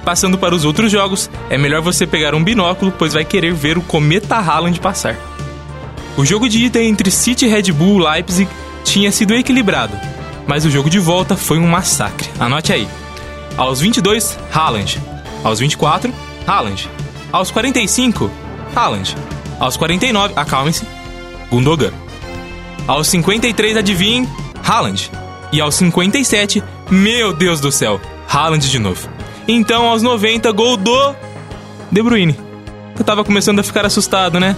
Passando 0.04 0.36
para 0.36 0.54
os 0.54 0.66
outros 0.66 0.92
jogos, 0.92 1.30
é 1.48 1.56
melhor 1.56 1.80
você 1.80 2.06
pegar 2.06 2.34
um 2.34 2.44
binóculo, 2.44 2.92
pois 2.92 3.14
vai 3.14 3.24
querer 3.24 3.54
ver 3.54 3.78
o 3.78 3.82
cometa 3.82 4.36
Haaland 4.36 4.78
passar. 4.78 5.16
O 6.16 6.24
jogo 6.24 6.46
de 6.46 6.62
ida 6.62 6.82
entre 6.82 7.10
City 7.10 7.46
e 7.46 7.48
Red 7.48 7.72
Bull 7.72 7.98
Leipzig 7.98 8.48
tinha 8.84 9.10
sido 9.10 9.34
equilibrado, 9.34 9.98
mas 10.46 10.66
o 10.66 10.70
jogo 10.70 10.90
de 10.90 10.98
volta 10.98 11.34
foi 11.36 11.58
um 11.58 11.66
massacre. 11.66 12.28
Anote 12.38 12.72
aí. 12.72 12.86
Aos 13.56 13.80
22, 13.80 14.36
Haaland. 14.52 15.00
Aos 15.44 15.60
24, 15.60 16.12
Haaland. 16.46 16.88
Aos 17.30 17.50
45, 17.50 18.30
Haaland. 18.74 19.14
Aos 19.60 19.76
49, 19.76 20.34
acalme-se, 20.36 20.84
Gundogan. 21.50 21.92
Aos 22.86 23.08
53, 23.08 23.76
adivinhem, 23.76 24.28
Haaland. 24.62 25.10
E 25.52 25.60
aos 25.60 25.76
57, 25.76 26.62
meu 26.90 27.32
Deus 27.32 27.60
do 27.60 27.70
céu, 27.70 28.00
Haaland 28.28 28.68
de 28.68 28.78
novo. 28.78 29.08
Então, 29.46 29.88
aos 29.88 30.02
90, 30.02 30.50
gol 30.52 30.76
do 30.76 31.14
De 31.92 32.02
Bruyne. 32.02 32.36
Eu 32.98 33.04
tava 33.04 33.24
começando 33.24 33.60
a 33.60 33.62
ficar 33.62 33.86
assustado, 33.86 34.40
né? 34.40 34.56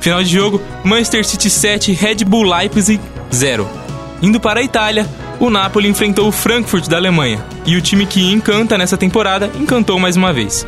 Final 0.00 0.22
de 0.22 0.32
jogo, 0.32 0.60
Manchester 0.84 1.26
City 1.26 1.50
7, 1.50 1.92
Red 1.92 2.24
Bull 2.24 2.44
Leipzig 2.44 3.00
0. 3.34 3.68
Indo 4.22 4.38
para 4.38 4.60
a 4.60 4.62
Itália, 4.62 5.08
o 5.40 5.50
Napoli 5.50 5.88
enfrentou 5.88 6.28
o 6.28 6.32
Frankfurt 6.32 6.88
da 6.88 6.96
Alemanha, 6.96 7.44
e 7.64 7.76
o 7.76 7.80
time 7.80 8.06
que 8.06 8.30
encanta 8.30 8.76
nessa 8.76 8.96
temporada 8.96 9.50
encantou 9.58 9.98
mais 9.98 10.16
uma 10.16 10.32
vez. 10.32 10.66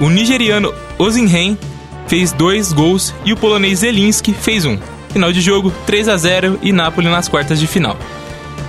O 0.00 0.08
nigeriano 0.08 0.74
Ozinhen 0.98 1.58
fez 2.06 2.32
dois 2.32 2.72
gols 2.72 3.14
e 3.24 3.32
o 3.32 3.36
polonês 3.36 3.80
Zelinski 3.80 4.32
fez 4.32 4.64
um. 4.64 4.78
Final 5.10 5.32
de 5.32 5.40
jogo, 5.40 5.72
3 5.86 6.08
a 6.08 6.16
0 6.16 6.58
e 6.62 6.72
Napoli 6.72 7.08
nas 7.08 7.28
quartas 7.28 7.60
de 7.60 7.66
final. 7.66 7.96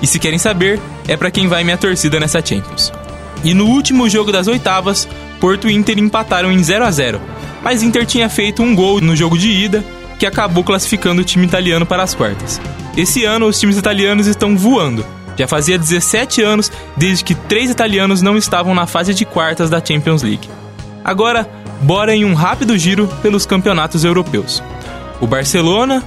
E 0.02 0.08
se 0.08 0.20
querem 0.20 0.38
saber, 0.38 0.80
é 1.08 1.18
para 1.18 1.32
quem 1.32 1.48
vai 1.48 1.64
minha 1.64 1.78
torcida 1.78 2.20
nessa 2.20 2.46
Champions. 2.46 2.94
E 3.44 3.54
no 3.54 3.66
último 3.66 4.08
jogo 4.10 4.32
das 4.32 4.48
oitavas, 4.48 5.08
Porto 5.40 5.70
e 5.70 5.74
Inter 5.74 5.98
empataram 5.98 6.52
em 6.52 6.64
0 6.64 6.86
a 6.86 6.92
0 6.92 7.22
mas 7.66 7.82
Inter 7.82 8.06
tinha 8.06 8.30
feito 8.30 8.62
um 8.62 8.76
gol 8.76 9.02
no 9.02 9.16
jogo 9.16 9.36
de 9.36 9.50
ida 9.50 9.84
que 10.20 10.26
acabou 10.28 10.64
classificando 10.64 11.24
o 11.24 11.26
time 11.26 11.48
italiano 11.48 11.84
para 11.84 12.04
as 12.04 12.14
quartas. 12.14 12.62
Esse 12.98 13.26
ano, 13.26 13.48
os 13.48 13.60
times 13.60 13.78
italianos 13.78 14.28
estão 14.28 14.58
voando. 14.58 15.06
Já 15.38 15.48
fazia 15.48 15.78
17 15.78 16.42
anos 16.42 16.72
desde 16.96 17.24
que 17.24 17.36
três 17.36 17.70
italianos 17.70 18.22
não 18.22 18.38
estavam 18.38 18.74
na 18.74 18.88
fase 18.88 19.14
de 19.14 19.26
quartas 19.26 19.70
da 19.70 19.84
Champions 19.84 20.24
League. 20.24 20.50
Agora, 21.04 21.48
bora 21.82 22.16
em 22.16 22.24
um 22.24 22.34
rápido 22.34 22.78
giro 22.78 23.08
pelos 23.22 23.46
campeonatos 23.46 24.06
europeus. 24.06 24.64
O 25.20 25.28
Barcelona 25.28 26.02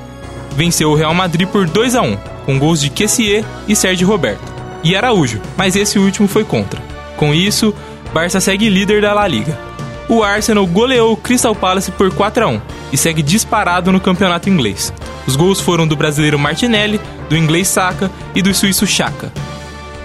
venceu 0.57 0.90
o 0.90 0.94
Real 0.94 1.14
Madrid 1.14 1.46
por 1.46 1.66
2 1.66 1.94
a 1.94 2.03
1, 2.03 2.16
com 2.46 2.59
gols 2.59 2.81
de 2.81 2.88
Kessier 2.88 3.44
e 3.68 3.77
Sérgio 3.77 4.09
Roberto, 4.09 4.53
e 4.83 4.96
Araújo, 4.96 5.40
mas 5.57 5.77
esse 5.77 5.98
último 5.98 6.27
foi 6.27 6.44
contra. 6.44 6.81
Com 7.16 7.35
isso, 7.35 7.74
Barça 8.12 8.40
segue 8.40 8.70
líder 8.70 9.03
da 9.03 9.12
La 9.12 9.29
Liga 9.29 9.68
o 10.09 10.22
Arsenal 10.22 10.66
goleou 10.66 11.12
o 11.12 11.16
Crystal 11.16 11.55
Palace 11.55 11.92
por 11.92 12.12
4 12.12 12.44
a 12.44 12.48
1 12.48 12.61
e 12.92 12.96
segue 12.96 13.22
disparado 13.22 13.92
no 13.92 14.01
campeonato 14.01 14.48
inglês. 14.48 14.92
Os 15.28 15.36
gols 15.36 15.60
foram 15.60 15.86
do 15.86 15.94
brasileiro 15.94 16.38
Martinelli, 16.38 16.98
do 17.28 17.36
inglês 17.36 17.68
Saka 17.68 18.10
e 18.34 18.40
do 18.40 18.54
suíço 18.54 18.86
Chaka. 18.86 19.30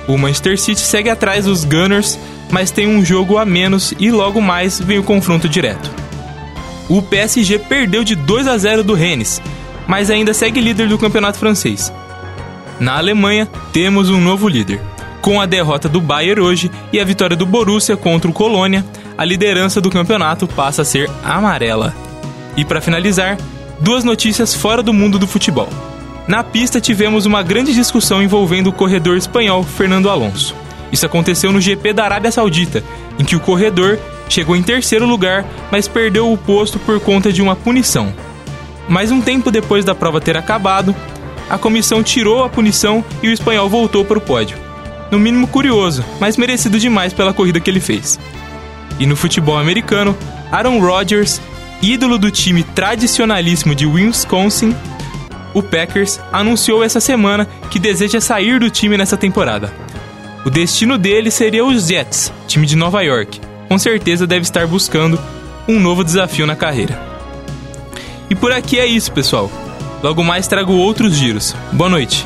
O 0.05 0.17
Manchester 0.17 0.59
City 0.59 0.81
segue 0.81 1.09
atrás 1.09 1.45
dos 1.45 1.63
Gunners, 1.63 2.19
mas 2.51 2.71
tem 2.71 2.88
um 2.88 3.05
jogo 3.05 3.38
a 3.38 3.45
menos 3.45 3.93
e 3.97 4.12
logo 4.12 4.41
mais 4.41 4.81
vem 4.81 4.99
o 4.99 5.03
confronto 5.03 5.47
direto. 5.47 5.89
O 6.89 7.01
PSG 7.01 7.57
perdeu 7.57 8.03
de 8.03 8.15
2 8.15 8.49
a 8.49 8.57
0 8.57 8.83
do 8.83 8.93
Rennes, 8.93 9.41
mas 9.88 10.09
ainda 10.09 10.33
segue 10.33 10.59
líder 10.59 10.89
do 10.89 10.97
campeonato 10.97 11.39
francês. 11.39 11.91
Na 12.77 12.97
Alemanha, 12.97 13.47
temos 13.71 14.09
um 14.09 14.19
novo 14.19 14.49
líder. 14.49 14.81
Com 15.21 15.39
a 15.39 15.45
derrota 15.45 15.88
do 15.88 16.01
Bayern 16.01 16.41
hoje 16.41 16.69
e 16.91 16.99
a 16.99 17.05
vitória 17.05 17.38
do 17.38 17.45
Borussia 17.45 17.95
contra 17.95 18.29
o 18.29 18.33
Colônia, 18.33 18.83
a 19.17 19.23
liderança 19.23 19.79
do 19.79 19.89
campeonato 19.89 20.47
passa 20.47 20.81
a 20.81 20.86
ser 20.86 21.09
amarela. 21.23 21.95
E 22.57 22.65
para 22.65 22.81
finalizar, 22.81 23.38
duas 23.79 24.03
notícias 24.03 24.53
fora 24.53 24.81
do 24.83 24.93
mundo 24.93 25.19
do 25.19 25.27
futebol. 25.27 25.69
Na 26.27 26.43
pista 26.43 26.79
tivemos 26.79 27.25
uma 27.25 27.43
grande 27.43 27.73
discussão 27.73 28.23
envolvendo 28.23 28.67
o 28.67 28.73
corredor 28.73 29.17
espanhol 29.17 29.63
Fernando 29.63 30.09
Alonso. 30.09 30.55
Isso 30.91 31.05
aconteceu 31.05 31.51
no 31.51 31.59
GP 31.59 31.91
da 31.91 32.05
Arábia 32.05 32.31
Saudita, 32.31 32.83
em 33.19 33.25
que 33.25 33.36
o 33.36 33.39
corredor 33.39 33.99
chegou 34.29 34.55
em 34.55 34.63
terceiro 34.63 35.05
lugar, 35.05 35.45
mas 35.71 35.88
perdeu 35.88 36.31
o 36.31 36.38
posto 36.38 36.79
por 36.79 36.99
conta 36.99 37.33
de 37.33 37.41
uma 37.41 37.55
punição. 37.55 38.13
Mas 38.88 39.12
um 39.12 39.21
tempo 39.21 39.51
depois 39.51 39.83
da 39.83 39.95
prova 39.95 40.21
ter 40.21 40.38
acabado, 40.38 40.95
a 41.49 41.57
comissão 41.57 42.01
tirou 42.01 42.43
a 42.43 42.49
punição 42.49 43.03
e 43.21 43.27
o 43.27 43.33
espanhol 43.33 43.69
voltou 43.69 44.05
para 44.05 44.17
o 44.17 44.21
pódio. 44.21 44.57
No 45.12 45.19
mínimo 45.19 45.47
curioso, 45.47 46.03
mas 46.19 46.38
merecido 46.38 46.79
demais 46.79 47.13
pela 47.13 47.33
corrida 47.33 47.59
que 47.59 47.69
ele 47.69 47.79
fez. 47.79 48.19
E 48.99 49.05
no 49.05 49.15
futebol 49.15 49.57
americano, 49.57 50.17
Aaron 50.51 50.79
Rodgers, 50.79 51.41
ídolo 51.84 52.17
do 52.17 52.32
time 52.32 52.63
tradicionalíssimo 52.63 53.76
de 53.76 53.86
Wisconsin, 53.86 54.74
o 55.54 55.62
Packers, 55.62 56.19
anunciou 56.32 56.84
essa 56.84 57.02
semana 57.02 57.48
que 57.69 57.78
deseja 57.78 58.22
sair 58.22 58.60
do 58.60 58.69
time 58.69 58.98
nessa 58.98 59.17
temporada. 59.17 59.74
O 60.46 60.50
destino 60.50 60.98
dele 60.98 61.30
seria 61.30 61.65
os 61.65 61.88
Jets, 61.88 62.32
time 62.48 62.65
de 62.65 62.76
Nova 62.76 63.02
York. 63.02 63.39
Com 63.67 63.78
certeza 63.78 64.26
deve 64.26 64.43
estar 64.43 64.65
buscando 64.65 65.19
um 65.67 65.80
novo 65.80 66.04
desafio 66.04 66.46
na 66.46 66.56
carreira. 66.56 67.00
E 68.30 68.36
por 68.36 68.52
aqui 68.52 68.80
é 68.80 68.86
isso, 68.86 69.12
pessoal. 69.12 69.52
Logo 70.02 70.24
mais 70.24 70.48
trago 70.48 70.74
outros 70.74 71.15
giros. 71.15 71.56
Boa 71.72 71.89
noite. 71.89 72.26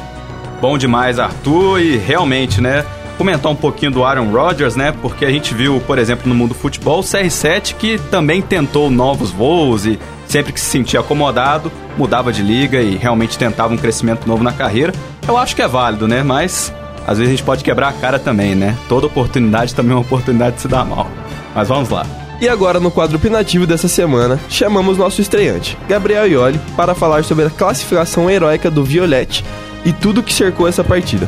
Bom 0.61 0.77
demais, 0.77 1.19
Arthur, 1.19 1.79
e 1.79 1.97
realmente, 1.97 2.61
né? 2.61 2.85
Comentar 3.17 3.51
um 3.51 3.55
pouquinho 3.55 3.91
do 3.91 4.03
Aaron 4.03 4.31
Rodgers, 4.31 4.75
né? 4.75 4.93
Porque 5.01 5.25
a 5.25 5.31
gente 5.31 5.53
viu, 5.53 5.81
por 5.81 5.97
exemplo, 5.97 6.27
no 6.29 6.35
mundo 6.35 6.49
do 6.49 6.55
futebol, 6.55 6.99
o 6.99 7.03
CR7 7.03 7.75
que 7.75 7.97
também 8.11 8.41
tentou 8.41 8.89
novos 8.89 9.31
voos 9.31 9.85
e 9.85 9.99
sempre 10.27 10.53
que 10.53 10.59
se 10.59 10.67
sentia 10.67 10.99
acomodado, 10.99 11.71
mudava 11.97 12.31
de 12.31 12.41
liga 12.41 12.81
e 12.81 12.95
realmente 12.95 13.37
tentava 13.37 13.73
um 13.73 13.77
crescimento 13.77 14.27
novo 14.27 14.43
na 14.43 14.51
carreira. 14.51 14.93
Eu 15.27 15.37
acho 15.37 15.55
que 15.55 15.61
é 15.61 15.67
válido, 15.67 16.07
né? 16.07 16.23
Mas 16.23 16.73
às 17.07 17.17
vezes 17.17 17.33
a 17.33 17.35
gente 17.37 17.43
pode 17.43 17.63
quebrar 17.63 17.89
a 17.89 17.93
cara 17.93 18.19
também, 18.19 18.53
né? 18.53 18.77
Toda 18.87 19.07
oportunidade 19.07 19.73
também 19.73 19.93
é 19.93 19.95
uma 19.95 20.01
oportunidade 20.01 20.57
de 20.57 20.61
se 20.61 20.67
dar 20.67 20.85
mal. 20.85 21.07
Mas 21.55 21.67
vamos 21.67 21.89
lá. 21.89 22.05
E 22.39 22.47
agora, 22.47 22.79
no 22.79 22.91
quadro 22.91 23.17
opinativo 23.17 23.65
dessa 23.65 23.87
semana, 23.87 24.39
chamamos 24.47 24.95
nosso 24.95 25.21
estreante, 25.21 25.75
Gabriel 25.89 26.27
Ioli, 26.27 26.59
para 26.75 26.93
falar 26.93 27.23
sobre 27.23 27.45
a 27.45 27.49
classificação 27.49 28.29
heróica 28.29 28.69
do 28.69 28.83
Violette 28.83 29.43
e 29.83 29.91
tudo 29.91 30.21
que 30.21 30.31
cercou 30.31 30.67
essa 30.67 30.83
partida. 30.83 31.27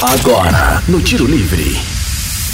Agora, 0.00 0.80
no 0.86 1.00
Tiro 1.00 1.26
Livre. 1.26 1.76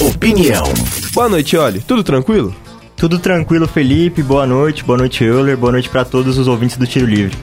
Opinião. 0.00 0.64
Boa 1.12 1.28
noite, 1.28 1.54
Oli. 1.58 1.78
Tudo 1.78 2.02
tranquilo? 2.02 2.56
Tudo 2.96 3.18
tranquilo, 3.18 3.68
Felipe. 3.68 4.22
Boa 4.22 4.46
noite. 4.46 4.82
Boa 4.82 4.96
noite, 4.96 5.22
Euler. 5.22 5.54
Boa 5.54 5.72
noite 5.72 5.90
para 5.90 6.06
todos 6.06 6.38
os 6.38 6.48
ouvintes 6.48 6.78
do 6.78 6.86
Tiro 6.86 7.04
Livre. 7.04 7.36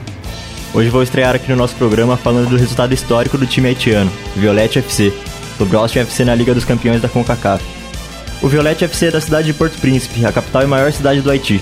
Hoje 0.74 0.90
vou 0.90 1.04
estrear 1.04 1.36
aqui 1.36 1.48
no 1.48 1.56
nosso 1.56 1.76
programa 1.76 2.16
falando 2.16 2.50
do 2.50 2.56
resultado 2.56 2.92
histórico 2.92 3.38
do 3.38 3.46
time 3.46 3.68
haitiano, 3.68 4.10
Violette 4.34 4.80
FC, 4.80 5.12
sobre 5.56 5.76
o 5.76 5.78
Austin 5.78 6.00
FC 6.00 6.24
na 6.24 6.34
Liga 6.34 6.52
dos 6.52 6.64
Campeões 6.64 7.00
da 7.00 7.08
CONCACAF. 7.08 7.62
O 8.42 8.48
Violette 8.48 8.84
FC 8.84 9.06
é 9.06 9.10
da 9.12 9.20
cidade 9.20 9.46
de 9.46 9.54
Porto 9.54 9.78
Príncipe, 9.78 10.26
a 10.26 10.32
capital 10.32 10.64
e 10.64 10.66
maior 10.66 10.90
cidade 10.92 11.20
do 11.20 11.30
Haiti. 11.30 11.60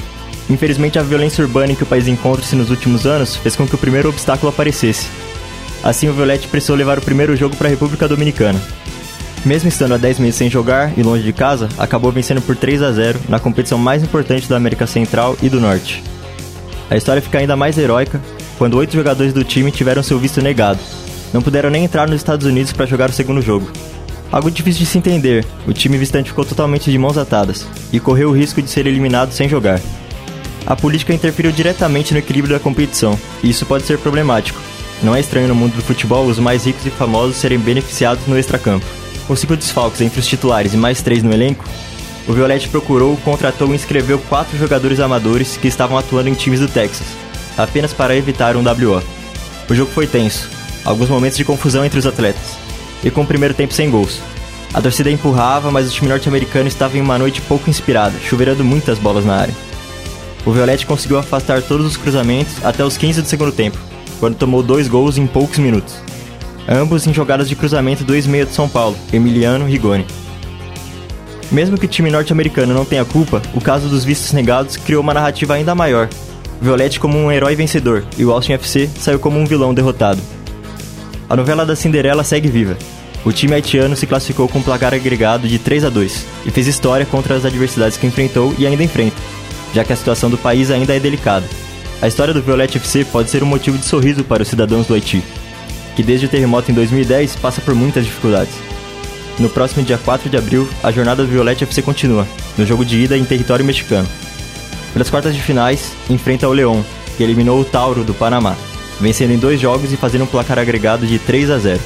Infelizmente, 0.49 0.99
a 0.99 1.03
violência 1.03 1.45
urbana 1.45 1.73
em 1.73 1.77
que 1.77 1.83
o 1.83 1.87
país 1.87 2.09
encontra-se 2.09 2.57
nos 2.57 2.71
últimos 2.71 3.05
anos 3.05 3.37
fez 3.37 3.55
com 3.55 3.69
que 3.69 3.75
o 3.75 3.79
primeiro 3.79 4.09
obstáculo 4.09 4.49
aparecesse. 4.49 5.09
Assim, 5.83 6.09
o 6.09 6.13
Violette 6.13 6.49
precisou 6.49 6.77
levar 6.77 6.99
o 6.99 7.03
primeiro 7.03 7.35
jogo 7.37 7.57
para 7.57 7.69
a 7.69 7.71
República 7.71 8.07
Dominicana. 8.07 8.61
Mesmo 9.45 9.69
estando 9.69 9.95
há 9.95 9.97
10 9.97 10.19
meses 10.19 10.35
sem 10.35 10.51
jogar 10.51 10.93
e 10.99 11.03
longe 11.03 11.23
de 11.23 11.33
casa, 11.33 11.69
acabou 11.79 12.13
vencendo 12.13 12.43
por 12.43 12.55
3 12.55 12.83
a 12.83 12.93
0 12.93 13.21
na 13.29 13.41
competição 13.41 13.79
mais 13.79 14.03
importante 14.03 14.49
da 14.49 14.57
América 14.57 14.87
Central 14.87 15.37
e 15.43 15.49
do 15.49 15.61
Norte. 15.61 16.03
A 16.91 16.97
história 16.97 17.23
fica 17.23 17.39
ainda 17.39 17.57
mais 17.57 17.79
heróica 17.79 18.21
quando 18.59 18.77
oito 18.77 18.93
jogadores 18.93 19.33
do 19.33 19.43
time 19.43 19.71
tiveram 19.71 20.03
seu 20.03 20.19
visto 20.19 20.43
negado. 20.43 20.79
Não 21.33 21.41
puderam 21.41 21.71
nem 21.71 21.85
entrar 21.85 22.07
nos 22.07 22.17
Estados 22.17 22.47
Unidos 22.47 22.73
para 22.73 22.85
jogar 22.85 23.09
o 23.09 23.13
segundo 23.13 23.41
jogo. 23.41 23.71
Algo 24.31 24.51
difícil 24.51 24.81
de 24.81 24.87
se 24.87 24.99
entender, 24.99 25.47
o 25.67 25.73
time 25.73 25.97
visitante 25.97 26.29
ficou 26.29 26.45
totalmente 26.45 26.91
de 26.91 26.99
mãos 26.99 27.17
atadas 27.17 27.67
e 27.93 27.99
correu 27.99 28.29
o 28.29 28.37
risco 28.37 28.61
de 28.61 28.69
ser 28.69 28.87
eliminado 28.87 29.33
sem 29.33 29.49
jogar. 29.49 29.81
A 30.67 30.77
política 30.77 31.15
interferiu 31.15 31.51
diretamente 31.51 32.13
no 32.13 32.19
equilíbrio 32.19 32.55
da 32.55 32.63
competição, 32.63 33.19
e 33.43 33.51
isso 33.51 33.65
pode 33.65 33.85
ser 33.85 33.99
problemático. 33.99 34.70
Não 35.03 35.15
é 35.15 35.21
estranho 35.21 35.49
no 35.49 35.55
mundo 35.55 35.77
do 35.77 35.83
futebol 35.83 36.27
os 36.27 36.39
mais 36.39 36.67
ricos 36.67 36.85
e 36.85 36.91
famosos 36.91 37.37
serem 37.37 37.59
beneficiados 37.59 38.27
no 38.27 38.39
extracampo. 38.39 38.85
Com 39.27 39.35
cinco 39.35 39.57
desfalques 39.57 40.01
entre 40.01 40.21
os 40.21 40.27
titulares 40.27 40.75
e 40.75 40.77
mais 40.77 41.01
três 41.01 41.23
no 41.23 41.33
elenco, 41.33 41.65
o 42.29 42.33
Violette 42.33 42.69
procurou, 42.69 43.17
contratou 43.19 43.73
e 43.73 43.77
inscreveu 43.77 44.19
quatro 44.19 44.59
jogadores 44.59 45.01
amadores 45.01 45.57
que 45.57 45.69
estavam 45.69 45.97
atuando 45.97 46.29
em 46.29 46.35
times 46.35 46.61
do 46.61 46.69
Texas, 46.69 47.07
apenas 47.57 47.93
para 47.93 48.15
evitar 48.15 48.57
um 48.57 48.63
WO. 48.63 49.03
O 49.69 49.75
jogo 49.75 49.91
foi 49.93 50.07
tenso, 50.07 50.51
alguns 50.85 51.09
momentos 51.09 51.39
de 51.39 51.45
confusão 51.45 51.85
entre 51.85 51.99
os 51.99 52.07
atletas 52.07 52.59
e 53.03 53.11
com 53.11 53.23
o 53.23 53.27
primeiro 53.27 53.55
tempo 53.55 53.73
sem 53.73 53.91
gols. 53.91 54.21
A 54.73 54.81
torcida 54.81 55.11
empurrava, 55.11 55.71
mas 55.71 55.89
o 55.89 55.93
time 55.93 56.09
norte-americano 56.09 56.69
estava 56.69 56.97
em 56.97 57.01
uma 57.01 57.19
noite 57.19 57.41
pouco 57.41 57.69
inspirada, 57.69 58.19
chuveirando 58.21 58.65
muitas 58.65 58.99
bolas 58.99 59.25
na 59.25 59.37
área. 59.37 59.55
O 60.45 60.53
Violette 60.53 60.87
conseguiu 60.87 61.19
afastar 61.19 61.63
todos 61.63 61.87
os 61.87 61.97
cruzamentos 61.97 62.65
até 62.65 62.85
os 62.85 62.97
15 62.97 63.23
do 63.23 63.29
segundo 63.29 63.53
tempo, 63.53 63.79
quando 64.21 64.37
tomou 64.37 64.63
dois 64.63 64.87
gols 64.87 65.19
em 65.19 65.27
poucos 65.27 65.59
minutos. 65.59 65.95
Ambos 66.69 67.07
em 67.07 67.13
jogadas 67.13 67.49
de 67.49 67.57
cruzamento 67.57 68.05
do 68.05 68.15
ex-meia 68.15 68.47
de 68.47 68.55
São 68.55 68.69
Paulo, 68.69 68.97
Emiliano 69.13 69.67
Rigoni. 69.67 70.07
Mesmo 71.51 71.77
que 71.77 71.87
o 71.87 71.89
time 71.89 72.11
norte-americano 72.11 72.73
não 72.73 72.85
tenha 72.85 73.05
culpa, 73.05 73.43
o 73.55 73.61
caso 73.61 73.89
dos 73.89 74.05
vistos 74.05 74.33
negados 74.33 74.77
criou 74.77 75.03
uma 75.03 75.15
narrativa 75.15 75.55
ainda 75.55 75.75
maior. 75.75 76.09
Violette 76.61 77.01
como 77.01 77.19
um 77.19 77.33
herói 77.33 77.57
vencedor 77.57 78.05
e 78.17 78.25
o 78.25 78.31
Austin 78.31 78.53
FC 78.53 78.89
saiu 78.99 79.19
como 79.19 79.39
um 79.39 79.47
vilão 79.47 79.75
derrotado. 79.75 80.21
A 81.29 81.35
novela 81.35 81.65
da 81.65 81.75
Cinderela 81.75 82.23
segue 82.23 82.49
viva. 82.49 82.77
O 83.25 83.33
time 83.33 83.55
haitiano 83.55 83.97
se 83.97 84.07
classificou 84.07 84.49
com 84.49 84.61
um 84.61 84.63
placar 84.63 84.95
agregado 84.95 85.49
de 85.49 85.59
3 85.59 85.85
a 85.85 85.89
2 85.89 86.27
e 86.47 86.51
fez 86.51 86.67
história 86.67 87.05
contra 87.05 87.35
as 87.35 87.45
adversidades 87.45 87.97
que 87.97 88.07
enfrentou 88.07 88.55
e 88.59 88.67
ainda 88.67 88.85
enfrenta, 88.85 89.17
já 89.75 89.83
que 89.85 89.93
a 89.93 89.97
situação 89.97 90.31
do 90.31 90.39
país 90.39 90.71
ainda 90.71 90.95
é 90.95 91.01
delicada. 91.01 91.47
A 92.03 92.09
história 92.09 92.33
do 92.33 92.43
Violette 92.43 92.79
FC 92.79 93.05
pode 93.05 93.31
ser 93.31 93.43
um 93.43 93.47
motivo 93.47 93.77
de 93.77 93.85
sorriso 93.85 94.25
para 94.25 94.43
os 94.43 94.49
cidadãos 94.49 94.87
do 94.87 94.95
Haiti, 94.95 95.23
que 95.95 96.03
desde 96.03 96.27
o 96.27 96.29
terremoto 96.29 96.71
em 96.71 96.75
2010 96.75 97.37
passa 97.37 97.61
por 97.61 97.75
muitas 97.75 98.05
dificuldades. 98.05 98.55
No 99.39 99.49
próximo 99.49 99.85
dia 99.85 99.99
4 99.99 100.29
de 100.29 100.37
abril, 100.37 100.69
a 100.83 100.91
jornada 100.91 101.23
do 101.23 101.29
Violette 101.29 101.65
FC 101.65 101.83
continua, 101.83 102.27
no 102.57 102.67
jogo 102.67 102.85
de 102.85 103.01
ida 103.01 103.17
em 103.17 103.25
território 103.25 103.65
mexicano. 103.65 104.09
Pelas 104.93 105.11
quartas 105.11 105.35
de 105.35 105.43
finais, 105.43 105.93
enfrenta 106.09 106.49
o 106.49 106.53
León, 106.53 106.83
que 107.17 107.23
eliminou 107.23 107.61
o 107.61 107.65
Tauro 107.65 108.03
do 108.03 108.15
Panamá 108.15 108.57
vencendo 109.01 109.33
em 109.33 109.39
dois 109.39 109.59
jogos 109.59 109.93
e 109.93 109.97
fazendo 109.97 110.25
um 110.25 110.27
placar 110.27 110.59
agregado 110.59 111.07
de 111.07 111.19
3 111.19 111.51
a 111.51 111.59
0. 111.59 111.81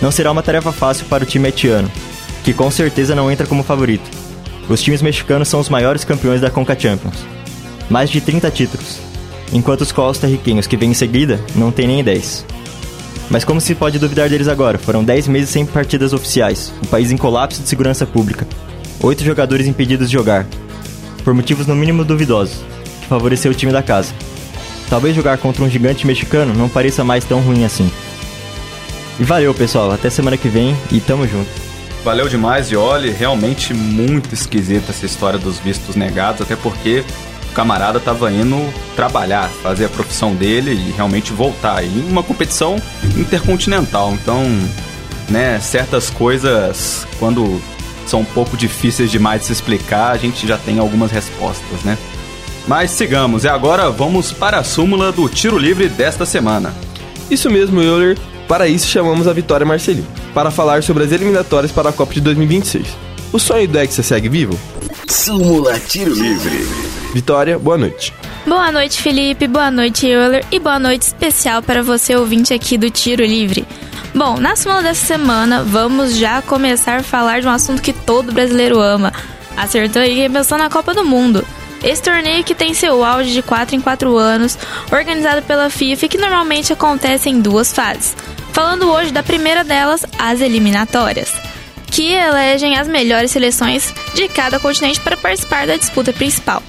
Não 0.00 0.10
será 0.10 0.32
uma 0.32 0.42
tarefa 0.42 0.72
fácil 0.72 1.06
para 1.06 1.22
o 1.22 1.26
time 1.26 1.46
haitiano, 1.46 1.90
que 2.42 2.52
com 2.52 2.70
certeza 2.70 3.14
não 3.14 3.30
entra 3.30 3.46
como 3.46 3.62
favorito. 3.62 4.10
Os 4.68 4.82
times 4.82 5.00
mexicanos 5.00 5.48
são 5.48 5.60
os 5.60 5.68
maiores 5.68 6.04
campeões 6.04 6.40
da 6.40 6.50
Conca 6.50 6.78
Champions, 6.78 7.24
mais 7.92 8.10
de 8.10 8.20
30 8.20 8.50
títulos, 8.50 8.98
enquanto 9.52 9.82
os 9.82 9.92
costa-riquenhos 9.92 10.66
que 10.66 10.76
vêm 10.76 10.90
em 10.90 10.94
seguida 10.94 11.38
não 11.54 11.70
têm 11.70 11.86
nem 11.86 12.02
10. 12.02 12.44
Mas 13.30 13.44
como 13.44 13.60
se 13.60 13.74
pode 13.74 14.00
duvidar 14.00 14.28
deles 14.28 14.48
agora? 14.48 14.78
Foram 14.78 15.04
10 15.04 15.28
meses 15.28 15.50
sem 15.50 15.64
partidas 15.64 16.12
oficiais, 16.12 16.72
o 16.82 16.88
país 16.88 17.12
em 17.12 17.16
colapso 17.16 17.62
de 17.62 17.68
segurança 17.68 18.04
pública, 18.04 18.46
oito 19.00 19.22
jogadores 19.22 19.68
impedidos 19.68 20.08
de 20.08 20.14
jogar, 20.14 20.44
por 21.22 21.32
motivos 21.32 21.68
no 21.68 21.76
mínimo 21.76 22.04
duvidosos, 22.04 22.64
que 23.02 23.06
favoreceu 23.06 23.52
o 23.52 23.54
time 23.54 23.70
da 23.70 23.82
casa 23.82 24.12
talvez 24.92 25.16
jogar 25.16 25.38
contra 25.38 25.64
um 25.64 25.70
gigante 25.70 26.06
mexicano 26.06 26.52
não 26.52 26.68
pareça 26.68 27.02
mais 27.02 27.24
tão 27.24 27.40
ruim 27.40 27.64
assim. 27.64 27.90
E 29.18 29.24
valeu, 29.24 29.54
pessoal. 29.54 29.90
Até 29.90 30.10
semana 30.10 30.36
que 30.36 30.50
vem 30.50 30.76
e 30.90 31.00
tamo 31.00 31.26
junto. 31.26 31.48
Valeu 32.04 32.28
demais, 32.28 32.70
e 32.70 32.76
olhe, 32.76 33.10
realmente 33.10 33.72
muito 33.72 34.34
esquisita 34.34 34.90
essa 34.90 35.06
história 35.06 35.38
dos 35.38 35.58
vistos 35.58 35.96
negados, 35.96 36.42
até 36.42 36.54
porque 36.56 37.02
o 37.52 37.54
camarada 37.54 38.00
tava 38.00 38.32
indo 38.32 38.58
trabalhar, 38.96 39.48
fazer 39.62 39.84
a 39.84 39.88
profissão 39.88 40.34
dele 40.34 40.72
e 40.72 40.90
realmente 40.90 41.32
voltar 41.32 41.84
em 41.84 42.08
uma 42.08 42.22
competição 42.22 42.76
intercontinental. 43.16 44.12
Então, 44.14 44.42
né, 45.28 45.60
certas 45.60 46.08
coisas, 46.08 47.06
quando 47.18 47.60
são 48.06 48.20
um 48.20 48.24
pouco 48.24 48.56
difíceis 48.56 49.10
demais 49.10 49.42
de 49.42 49.48
se 49.48 49.52
explicar, 49.52 50.10
a 50.12 50.16
gente 50.16 50.46
já 50.46 50.56
tem 50.56 50.78
algumas 50.78 51.10
respostas, 51.10 51.82
né? 51.84 51.96
Mas 52.66 52.90
sigamos, 52.90 53.44
e 53.44 53.48
agora 53.48 53.90
vamos 53.90 54.32
para 54.32 54.58
a 54.58 54.64
súmula 54.64 55.12
do 55.12 55.28
tiro 55.28 55.58
livre 55.58 55.88
desta 55.88 56.24
semana. 56.24 56.74
Isso 57.30 57.50
mesmo, 57.50 57.82
Euler. 57.82 58.16
Para 58.48 58.66
isso 58.66 58.86
chamamos 58.86 59.28
a 59.28 59.32
Vitória 59.32 59.66
Marcelino, 59.66 60.06
para 60.34 60.50
falar 60.50 60.82
sobre 60.82 61.04
as 61.04 61.12
eliminatórias 61.12 61.72
para 61.72 61.90
a 61.90 61.92
Copa 61.92 62.14
de 62.14 62.20
2026. 62.20 62.86
O 63.32 63.38
sonho 63.38 63.68
do 63.68 63.78
Hexa 63.78 64.02
segue 64.02 64.28
vivo? 64.28 64.58
Súmula 65.08 65.78
Tiro 65.78 66.14
Livre. 66.14 66.56
Vitória, 67.12 67.58
boa 67.58 67.76
noite. 67.76 68.14
Boa 68.46 68.72
noite, 68.72 69.00
Felipe. 69.00 69.46
Boa 69.46 69.70
noite, 69.70 70.06
Euler. 70.06 70.44
E 70.50 70.58
boa 70.58 70.78
noite 70.78 71.02
especial 71.02 71.62
para 71.62 71.82
você, 71.82 72.16
ouvinte 72.16 72.54
aqui 72.54 72.78
do 72.78 72.90
Tiro 72.90 73.24
Livre. 73.24 73.66
Bom, 74.14 74.38
na 74.38 74.56
súmula 74.56 74.82
dessa 74.82 75.06
semana, 75.06 75.62
vamos 75.62 76.16
já 76.16 76.42
começar 76.42 77.00
a 77.00 77.02
falar 77.02 77.40
de 77.40 77.46
um 77.46 77.50
assunto 77.50 77.82
que 77.82 77.92
todo 77.92 78.32
brasileiro 78.32 78.80
ama. 78.80 79.12
Acertou 79.56 80.02
aí 80.02 80.28
pensou 80.28 80.58
na 80.58 80.70
Copa 80.70 80.94
do 80.94 81.04
Mundo. 81.04 81.44
Esse 81.82 82.02
torneio 82.02 82.44
que 82.44 82.54
tem 82.54 82.74
seu 82.74 83.04
auge 83.04 83.32
de 83.32 83.42
4 83.42 83.74
em 83.74 83.80
4 83.80 84.16
anos, 84.16 84.56
organizado 84.92 85.42
pela 85.42 85.68
FIFA 85.68 86.06
e 86.06 86.08
que 86.08 86.18
normalmente 86.18 86.72
acontece 86.72 87.28
em 87.28 87.40
duas 87.40 87.72
fases. 87.72 88.16
Falando 88.52 88.90
hoje 88.90 89.10
da 89.10 89.22
primeira 89.22 89.64
delas, 89.64 90.04
as 90.18 90.40
eliminatórias, 90.40 91.32
que 91.92 92.10
elegem 92.10 92.78
as 92.78 92.88
melhores 92.88 93.30
seleções 93.30 93.92
de 94.14 94.26
cada 94.26 94.58
continente 94.58 94.98
para 95.00 95.16
participar 95.16 95.66
da 95.66 95.76
disputa 95.76 96.12
principal. 96.12 96.62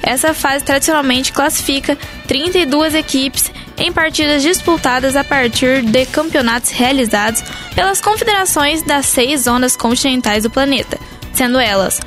Essa 0.00 0.32
fase 0.32 0.64
tradicionalmente 0.64 1.32
classifica 1.32 1.98
32 2.26 2.94
equipes 2.94 3.50
em 3.76 3.92
partidas 3.92 4.42
disputadas 4.42 5.16
a 5.16 5.24
partir 5.24 5.82
de 5.82 6.06
campeonatos 6.06 6.70
realizados 6.70 7.42
pelas 7.74 8.00
confederações 8.00 8.82
das 8.82 9.06
seis 9.06 9.42
zonas 9.42 9.76
continentais 9.76 10.44
do 10.44 10.50
planeta, 10.50 10.98
sendo 11.34 11.58
elas 11.58 12.00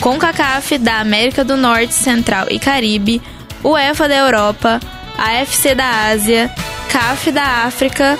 CONCACAF 0.00 0.78
da 0.78 1.00
América 1.00 1.44
do 1.44 1.56
Norte, 1.56 1.92
Central 1.92 2.46
e 2.50 2.58
Caribe, 2.58 3.20
UEFA 3.62 4.08
da 4.08 4.16
Europa, 4.16 4.80
AFC 5.18 5.74
da 5.74 6.08
Ásia, 6.10 6.50
CAF 6.88 7.32
da 7.32 7.64
África, 7.64 8.18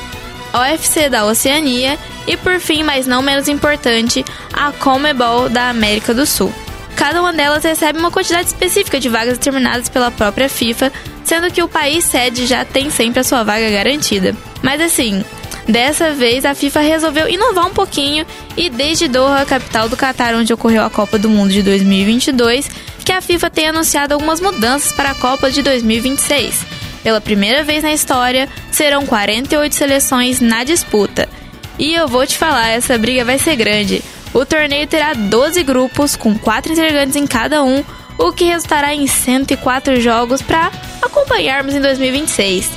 OFC 0.52 1.08
da 1.08 1.24
Oceania 1.24 1.98
e, 2.28 2.36
por 2.36 2.60
fim, 2.60 2.82
mas 2.82 3.06
não 3.06 3.22
menos 3.22 3.48
importante, 3.48 4.24
a 4.52 4.70
CONMEBOL 4.70 5.48
da 5.48 5.70
América 5.70 6.12
do 6.12 6.26
Sul. 6.26 6.52
Cada 6.94 7.20
uma 7.20 7.32
delas 7.32 7.64
recebe 7.64 7.98
uma 7.98 8.10
quantidade 8.10 8.48
específica 8.48 9.00
de 9.00 9.08
vagas 9.08 9.38
determinadas 9.38 9.88
pela 9.88 10.10
própria 10.10 10.48
FIFA, 10.48 10.92
sendo 11.24 11.50
que 11.50 11.62
o 11.62 11.68
país 11.68 12.04
sede 12.04 12.46
já 12.46 12.64
tem 12.64 12.90
sempre 12.90 13.20
a 13.20 13.24
sua 13.24 13.42
vaga 13.42 13.70
garantida. 13.70 14.36
Mas 14.62 14.80
assim, 14.80 15.24
Dessa 15.68 16.14
vez, 16.14 16.46
a 16.46 16.54
FIFA 16.54 16.80
resolveu 16.80 17.28
inovar 17.28 17.66
um 17.66 17.74
pouquinho 17.74 18.24
e 18.56 18.70
desde 18.70 19.06
Doha, 19.06 19.44
capital 19.44 19.86
do 19.86 19.98
Catar, 19.98 20.34
onde 20.34 20.50
ocorreu 20.50 20.82
a 20.82 20.88
Copa 20.88 21.18
do 21.18 21.28
Mundo 21.28 21.52
de 21.52 21.62
2022, 21.62 22.70
que 23.04 23.12
a 23.12 23.20
FIFA 23.20 23.50
tem 23.50 23.68
anunciado 23.68 24.14
algumas 24.14 24.40
mudanças 24.40 24.92
para 24.92 25.10
a 25.10 25.14
Copa 25.14 25.50
de 25.50 25.60
2026. 25.60 26.64
Pela 27.02 27.20
primeira 27.20 27.62
vez 27.64 27.82
na 27.82 27.92
história, 27.92 28.48
serão 28.70 29.04
48 29.04 29.74
seleções 29.74 30.40
na 30.40 30.64
disputa. 30.64 31.28
E 31.78 31.94
eu 31.94 32.08
vou 32.08 32.26
te 32.26 32.36
falar, 32.36 32.68
essa 32.68 32.98
briga 32.98 33.24
vai 33.24 33.38
ser 33.38 33.56
grande. 33.56 34.02
O 34.34 34.44
torneio 34.44 34.86
terá 34.86 35.14
12 35.14 35.62
grupos, 35.62 36.16
com 36.16 36.36
4 36.36 36.72
integrantes 36.72 37.16
em 37.16 37.26
cada 37.26 37.62
um, 37.62 37.84
o 38.18 38.32
que 38.32 38.44
resultará 38.44 38.94
em 38.94 39.06
104 39.06 40.00
jogos 40.00 40.42
para 40.42 40.72
acompanharmos 41.00 41.74
em 41.74 41.80
2026. 41.80 42.70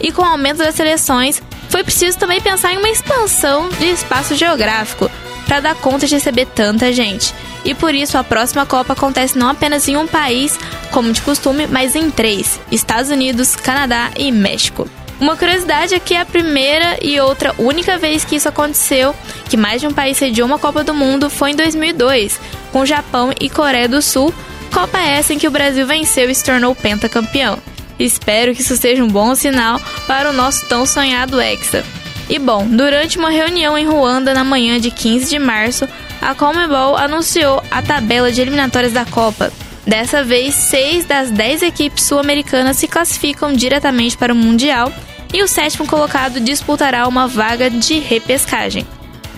E 0.00 0.12
com 0.12 0.22
o 0.22 0.26
aumento 0.26 0.58
das 0.58 0.74
seleções, 0.74 1.42
foi 1.70 1.82
preciso 1.82 2.18
também 2.18 2.40
pensar 2.40 2.72
em 2.74 2.78
uma 2.78 2.90
expansão 2.90 3.68
de 3.70 3.86
espaço 3.86 4.34
geográfico, 4.34 5.10
para 5.46 5.60
dar 5.60 5.74
conta 5.74 6.06
de 6.06 6.14
receber 6.14 6.46
tanta 6.46 6.92
gente. 6.92 7.34
E 7.64 7.74
por 7.74 7.94
isso 7.94 8.16
a 8.18 8.24
próxima 8.24 8.66
Copa 8.66 8.92
acontece 8.92 9.38
não 9.38 9.48
apenas 9.48 9.86
em 9.88 9.96
um 9.96 10.06
país, 10.06 10.58
como 10.90 11.12
de 11.12 11.22
costume, 11.22 11.66
mas 11.66 11.94
em 11.94 12.10
três: 12.10 12.60
Estados 12.70 13.10
Unidos, 13.10 13.56
Canadá 13.56 14.10
e 14.16 14.30
México. 14.32 14.88
Uma 15.22 15.36
curiosidade 15.36 15.94
é 15.94 16.00
que 16.00 16.14
é 16.14 16.20
a 16.20 16.26
primeira 16.26 16.98
e 17.00 17.20
outra 17.20 17.54
única 17.56 17.96
vez 17.96 18.24
que 18.24 18.34
isso 18.34 18.48
aconteceu, 18.48 19.14
que 19.48 19.56
mais 19.56 19.80
de 19.80 19.86
um 19.86 19.92
país 19.92 20.16
sediou 20.16 20.48
uma 20.48 20.58
Copa 20.58 20.82
do 20.82 20.92
Mundo, 20.92 21.30
foi 21.30 21.52
em 21.52 21.54
2002, 21.54 22.40
com 22.72 22.84
Japão 22.84 23.32
e 23.40 23.48
Coreia 23.48 23.88
do 23.88 24.02
Sul, 24.02 24.34
Copa 24.74 24.98
essa 24.98 25.32
em 25.32 25.38
que 25.38 25.46
o 25.46 25.50
Brasil 25.52 25.86
venceu 25.86 26.28
e 26.28 26.34
se 26.34 26.42
tornou 26.42 26.74
pentacampeão. 26.74 27.56
Espero 28.00 28.52
que 28.52 28.62
isso 28.62 28.74
seja 28.74 29.04
um 29.04 29.06
bom 29.06 29.32
sinal 29.36 29.80
para 30.08 30.28
o 30.28 30.32
nosso 30.32 30.66
tão 30.66 30.84
sonhado 30.84 31.40
Hexa. 31.40 31.84
E 32.28 32.36
bom, 32.40 32.66
durante 32.66 33.16
uma 33.16 33.30
reunião 33.30 33.78
em 33.78 33.86
Ruanda 33.86 34.34
na 34.34 34.42
manhã 34.42 34.80
de 34.80 34.90
15 34.90 35.30
de 35.30 35.38
março, 35.38 35.88
a 36.20 36.34
Comebol 36.34 36.96
anunciou 36.96 37.62
a 37.70 37.80
tabela 37.80 38.32
de 38.32 38.40
eliminatórias 38.40 38.92
da 38.92 39.04
Copa. 39.04 39.52
Dessa 39.86 40.24
vez, 40.24 40.56
seis 40.56 41.04
das 41.04 41.30
dez 41.30 41.62
equipes 41.62 42.02
sul-americanas 42.02 42.76
se 42.76 42.88
classificam 42.88 43.52
diretamente 43.52 44.16
para 44.16 44.32
o 44.32 44.36
Mundial 44.36 44.92
e 45.32 45.42
o 45.42 45.48
sétimo 45.48 45.86
colocado 45.86 46.40
disputará 46.40 47.06
uma 47.08 47.26
vaga 47.26 47.70
de 47.70 47.98
repescagem. 47.98 48.86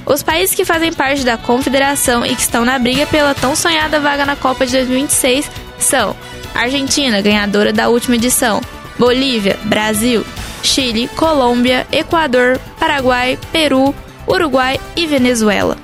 Os 0.07 0.22
países 0.22 0.54
que 0.54 0.64
fazem 0.64 0.92
parte 0.92 1.24
da 1.24 1.37
confederação 1.37 2.26
e 2.26 2.35
que 2.35 2.42
estão 2.42 2.64
na 2.64 2.78
briga 2.78 3.07
pela 3.07 3.35
tão 3.35 3.57
sonhada 3.57 4.00
vaga 4.00 4.26
na 4.26 4.37
Copa 4.37 4.66
de 4.66 4.72
2026 4.72 5.50
são 5.78 6.14
Argentina, 6.54 7.22
ganhadora 7.22 7.72
da 7.72 7.88
última 7.88 8.16
edição, 8.16 8.61
Bolívia, 8.98 9.59
Brasil, 9.64 10.24
Chile, 10.62 11.09
Colômbia, 11.09 11.87
Equador, 11.90 12.59
Paraguai, 12.78 13.38
Peru, 13.50 13.94
Uruguai 14.26 14.78
e 14.94 15.07
Venezuela. 15.07 15.76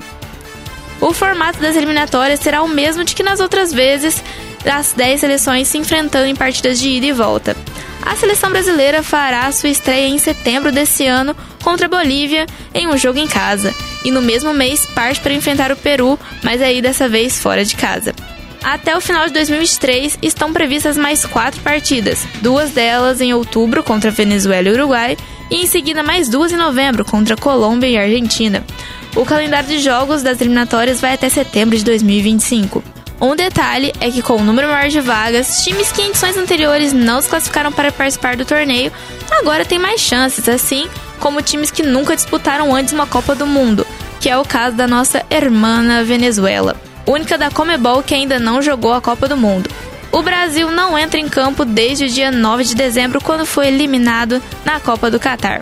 O 0.99 1.13
formato 1.13 1.59
das 1.59 1.75
eliminatórias 1.75 2.39
será 2.39 2.61
o 2.61 2.67
mesmo 2.67 3.03
de 3.03 3.15
que 3.15 3.23
nas 3.23 3.39
outras 3.39 3.73
vezes, 3.73 4.23
as 4.63 4.93
10 4.93 5.19
seleções 5.19 5.67
se 5.67 5.79
enfrentando 5.79 6.27
em 6.27 6.35
partidas 6.35 6.79
de 6.79 6.89
ida 6.89 7.07
e 7.07 7.11
volta. 7.11 7.57
A 8.03 8.15
seleção 8.15 8.49
brasileira 8.49 9.03
fará 9.03 9.51
sua 9.51 9.69
estreia 9.69 10.07
em 10.07 10.17
setembro 10.17 10.71
desse 10.71 11.05
ano 11.05 11.35
contra 11.63 11.85
a 11.85 11.89
Bolívia 11.89 12.45
em 12.73 12.87
um 12.87 12.97
jogo 12.97 13.19
em 13.19 13.27
casa, 13.27 13.73
e 14.03 14.11
no 14.11 14.21
mesmo 14.21 14.53
mês 14.53 14.85
parte 14.87 15.19
para 15.21 15.33
enfrentar 15.33 15.71
o 15.71 15.75
Peru, 15.75 16.19
mas 16.43 16.61
aí 16.61 16.81
dessa 16.81 17.07
vez 17.07 17.39
fora 17.39 17.63
de 17.63 17.75
casa. 17.75 18.13
Até 18.63 18.95
o 18.95 19.01
final 19.01 19.25
de 19.25 19.33
2023 19.33 20.19
estão 20.21 20.53
previstas 20.53 20.95
mais 20.95 21.25
quatro 21.25 21.61
partidas, 21.61 22.27
duas 22.41 22.71
delas 22.71 23.19
em 23.19 23.33
outubro 23.33 23.83
contra 23.83 24.11
Venezuela 24.11 24.69
e 24.69 24.73
Uruguai, 24.73 25.17
e 25.49 25.63
em 25.63 25.67
seguida 25.67 26.03
mais 26.03 26.29
duas 26.29 26.51
em 26.51 26.57
novembro 26.57 27.03
contra 27.03 27.35
Colômbia 27.35 27.87
e 27.87 27.97
Argentina. 27.97 28.63
O 29.15 29.25
calendário 29.25 29.67
de 29.67 29.79
jogos 29.79 30.23
das 30.23 30.39
eliminatórias 30.39 31.01
vai 31.01 31.13
até 31.13 31.27
setembro 31.27 31.75
de 31.75 31.83
2025. 31.83 33.00
Um 33.21 33.35
detalhe 33.35 33.93
é 33.99 34.09
que, 34.09 34.23
com 34.23 34.37
o 34.37 34.43
número 34.43 34.67
maior 34.67 34.89
de 34.89 34.99
vagas, 34.99 35.63
times 35.63 35.91
que 35.91 36.01
em 36.01 36.09
edições 36.09 36.35
anteriores 36.35 36.91
não 36.91 37.21
se 37.21 37.29
classificaram 37.29 37.71
para 37.71 37.91
participar 37.91 38.35
do 38.35 38.43
torneio 38.43 38.91
agora 39.29 39.63
têm 39.63 39.77
mais 39.77 40.01
chances, 40.01 40.49
assim 40.49 40.89
como 41.19 41.39
times 41.43 41.69
que 41.69 41.83
nunca 41.83 42.15
disputaram 42.15 42.75
antes 42.75 42.93
uma 42.93 43.05
Copa 43.05 43.35
do 43.35 43.45
Mundo, 43.45 43.85
que 44.19 44.27
é 44.27 44.35
o 44.35 44.43
caso 44.43 44.75
da 44.75 44.87
nossa 44.87 45.23
irmã 45.29 46.03
Venezuela, 46.03 46.75
única 47.05 47.37
da 47.37 47.51
Comebol 47.51 48.01
que 48.01 48.15
ainda 48.15 48.39
não 48.39 48.59
jogou 48.59 48.91
a 48.91 48.99
Copa 48.99 49.27
do 49.27 49.37
Mundo. 49.37 49.69
O 50.11 50.23
Brasil 50.23 50.71
não 50.71 50.97
entra 50.97 51.19
em 51.19 51.29
campo 51.29 51.63
desde 51.63 52.05
o 52.05 52.09
dia 52.09 52.31
9 52.31 52.63
de 52.63 52.73
dezembro, 52.73 53.21
quando 53.21 53.45
foi 53.45 53.67
eliminado 53.67 54.41
na 54.65 54.79
Copa 54.79 55.11
do 55.11 55.19
Catar. 55.19 55.61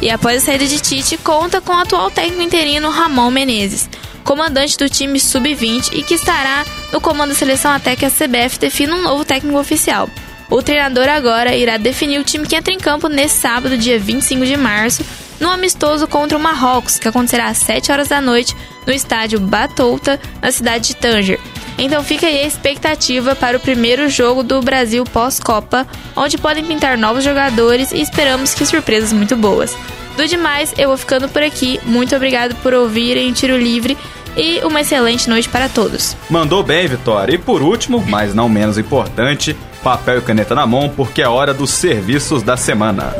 E 0.00 0.10
após 0.10 0.38
a 0.42 0.46
saída 0.46 0.66
de 0.66 0.80
Tite, 0.80 1.18
conta 1.18 1.60
com 1.60 1.72
o 1.72 1.78
atual 1.78 2.10
técnico 2.10 2.42
interino 2.42 2.88
Ramon 2.88 3.30
Menezes, 3.30 3.90
comandante 4.24 4.76
do 4.76 4.88
time 4.88 5.20
sub-20 5.20 5.90
e 5.92 6.02
que 6.02 6.14
estará 6.14 6.64
no 6.92 7.00
comando 7.00 7.30
da 7.30 7.36
seleção 7.36 7.70
até 7.70 7.94
que 7.94 8.04
a 8.04 8.10
CBF 8.10 8.58
defina 8.58 8.96
um 8.96 9.02
novo 9.02 9.24
técnico 9.24 9.58
oficial. 9.58 10.08
O 10.50 10.62
treinador 10.62 11.08
agora 11.08 11.54
irá 11.54 11.76
definir 11.76 12.18
o 12.18 12.24
time 12.24 12.46
que 12.46 12.56
entra 12.56 12.72
em 12.72 12.78
campo 12.78 13.08
nesse 13.08 13.36
sábado, 13.36 13.78
dia 13.78 13.98
25 13.98 14.44
de 14.44 14.56
março, 14.56 15.04
no 15.40 15.50
amistoso 15.50 16.06
contra 16.06 16.38
o 16.38 16.40
Marrocos, 16.40 16.98
que 16.98 17.08
acontecerá 17.08 17.46
às 17.46 17.58
7 17.58 17.90
horas 17.90 18.08
da 18.08 18.20
noite 18.20 18.54
no 18.86 18.92
estádio 18.92 19.40
Batouta, 19.40 20.20
na 20.40 20.50
cidade 20.50 20.88
de 20.88 20.96
Tanger. 20.96 21.40
Então 21.76 22.04
fica 22.04 22.26
aí 22.26 22.42
a 22.42 22.46
expectativa 22.46 23.34
para 23.34 23.56
o 23.56 23.60
primeiro 23.60 24.08
jogo 24.08 24.42
do 24.42 24.62
Brasil 24.62 25.04
pós-Copa, 25.04 25.86
onde 26.14 26.38
podem 26.38 26.64
pintar 26.64 26.96
novos 26.96 27.24
jogadores 27.24 27.90
e 27.90 28.00
esperamos 28.00 28.54
que 28.54 28.64
surpresas 28.64 29.12
muito 29.12 29.36
boas. 29.36 29.76
Do 30.16 30.26
demais, 30.26 30.72
eu 30.78 30.88
vou 30.88 30.96
ficando 30.96 31.28
por 31.28 31.42
aqui. 31.42 31.80
Muito 31.84 32.14
obrigado 32.14 32.54
por 32.56 32.72
ouvirem 32.72 33.32
Tiro 33.32 33.56
Livre 33.56 33.96
e 34.36 34.60
uma 34.64 34.80
excelente 34.80 35.28
noite 35.28 35.48
para 35.48 35.68
todos. 35.68 36.16
Mandou 36.30 36.62
bem, 36.62 36.86
Vitória. 36.86 37.34
E 37.34 37.38
por 37.38 37.62
último, 37.62 38.04
mas 38.06 38.34
não 38.34 38.48
menos 38.48 38.78
importante, 38.78 39.56
papel 39.82 40.18
e 40.18 40.22
caneta 40.22 40.54
na 40.54 40.66
mão, 40.66 40.88
porque 40.88 41.22
é 41.22 41.28
hora 41.28 41.52
dos 41.52 41.70
serviços 41.70 42.42
da 42.42 42.56
semana. 42.56 43.14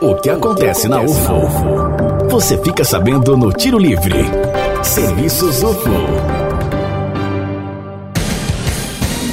O 0.00 0.14
que 0.16 0.30
acontece 0.30 0.88
na 0.88 1.00
UFO? 1.00 2.28
Você 2.30 2.56
fica 2.62 2.84
sabendo 2.84 3.36
no 3.36 3.52
Tiro 3.52 3.78
Livre. 3.78 4.24
Serviços 4.82 5.62
UFO. 5.62 5.90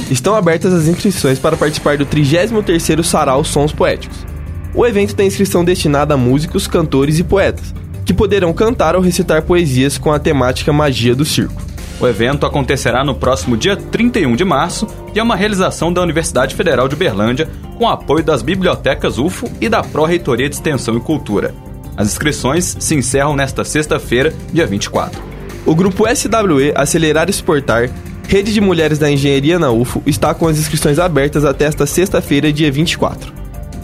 Estão 0.09 0.35
abertas 0.35 0.73
as 0.73 0.87
inscrições 0.87 1.39
para 1.39 1.57
participar 1.57 1.97
do 1.97 2.05
33º 2.05 3.03
Sarau 3.03 3.43
Sons 3.43 3.73
Poéticos. 3.73 4.34
O 4.75 4.85
evento 4.85 5.15
tem 5.15 5.27
inscrição 5.27 5.63
destinada 5.63 6.15
a 6.15 6.17
músicos, 6.17 6.67
cantores 6.67 7.17
e 7.17 7.23
poetas, 7.23 7.73
que 8.03 8.13
poderão 8.13 8.51
cantar 8.51 8.93
ou 8.93 9.01
recitar 9.01 9.41
poesias 9.41 9.97
com 9.97 10.11
a 10.11 10.19
temática 10.19 10.73
magia 10.73 11.15
do 11.15 11.23
circo. 11.23 11.61
O 11.97 12.05
evento 12.05 12.45
acontecerá 12.45 13.01
no 13.01 13.15
próximo 13.15 13.55
dia 13.55 13.77
31 13.77 14.35
de 14.35 14.43
março 14.43 14.85
e 15.13 15.19
é 15.19 15.23
uma 15.23 15.37
realização 15.37 15.93
da 15.93 16.01
Universidade 16.01 16.55
Federal 16.55 16.89
de 16.89 16.95
Uberlândia 16.95 17.47
com 17.77 17.87
apoio 17.87 18.21
das 18.21 18.41
bibliotecas 18.41 19.17
UFO 19.17 19.49
e 19.61 19.69
da 19.69 19.81
Pró-Reitoria 19.81 20.49
de 20.49 20.55
Extensão 20.55 20.97
e 20.97 20.99
Cultura. 20.99 21.55
As 21.95 22.07
inscrições 22.07 22.75
se 22.77 22.95
encerram 22.95 23.33
nesta 23.33 23.63
sexta-feira, 23.63 24.33
dia 24.51 24.67
24. 24.67 25.23
O 25.65 25.73
grupo 25.73 26.03
SWE 26.13 26.73
Acelerar 26.75 27.27
e 27.27 27.31
Exportar, 27.31 27.89
Rede 28.27 28.51
de 28.51 28.59
Mulheres 28.59 28.99
da 28.99 29.09
Engenharia 29.09 29.57
na 29.57 29.71
UFO, 29.71 30.03
está 30.05 30.33
com 30.33 30.49
as 30.49 30.59
inscrições 30.59 30.99
abertas 30.99 31.45
até 31.45 31.63
esta 31.63 31.85
sexta-feira, 31.85 32.51
dia 32.51 32.69
24. 32.69 33.34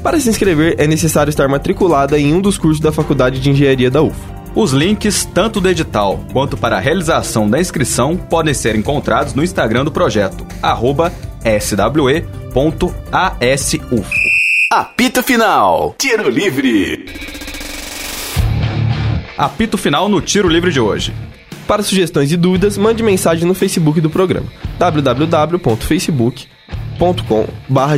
Para 0.04 0.20
se 0.20 0.30
inscrever, 0.30 0.76
é 0.80 0.88
necessário 0.88 1.30
estar 1.30 1.48
matriculada 1.48 2.20
em 2.20 2.34
um 2.34 2.42
dos 2.42 2.58
cursos 2.58 2.80
da 2.80 2.92
Faculdade 2.92 3.40
de 3.40 3.52
Engenharia 3.52 3.92
da 3.92 4.02
UFO. 4.02 4.42
Os 4.54 4.74
links, 4.74 5.24
tanto 5.26 5.62
do 5.62 5.70
edital 5.70 6.20
quanto 6.34 6.58
para 6.58 6.76
a 6.78 6.80
realização 6.80 7.50
da 7.50 7.60
inscrição, 7.60 8.18
podem 8.18 8.54
ser 8.54 8.76
encontrados 8.76 9.34
no 9.34 9.44
Instagram 9.44 9.86
do 9.86 9.92
projeto, 9.92 10.46
swe.asuf. 11.62 12.22
Apito 14.74 15.24
Final. 15.24 15.96
Tiro 15.98 16.30
Livre. 16.30 17.06
Apito 19.38 19.78
final 19.78 20.10
no 20.10 20.22
Tiro 20.22 20.48
Livre 20.48 20.72
de 20.72 20.80
hoje. 20.80 21.14
Para 21.68 21.84
sugestões 21.84 22.32
e 22.32 22.38
dúvidas, 22.38 22.78
mande 22.78 23.02
mensagem 23.02 23.48
no 23.48 23.54
Facebook 23.54 24.02
do 24.02 24.10
programa 24.10 24.48
www.facebook.com 24.78 27.48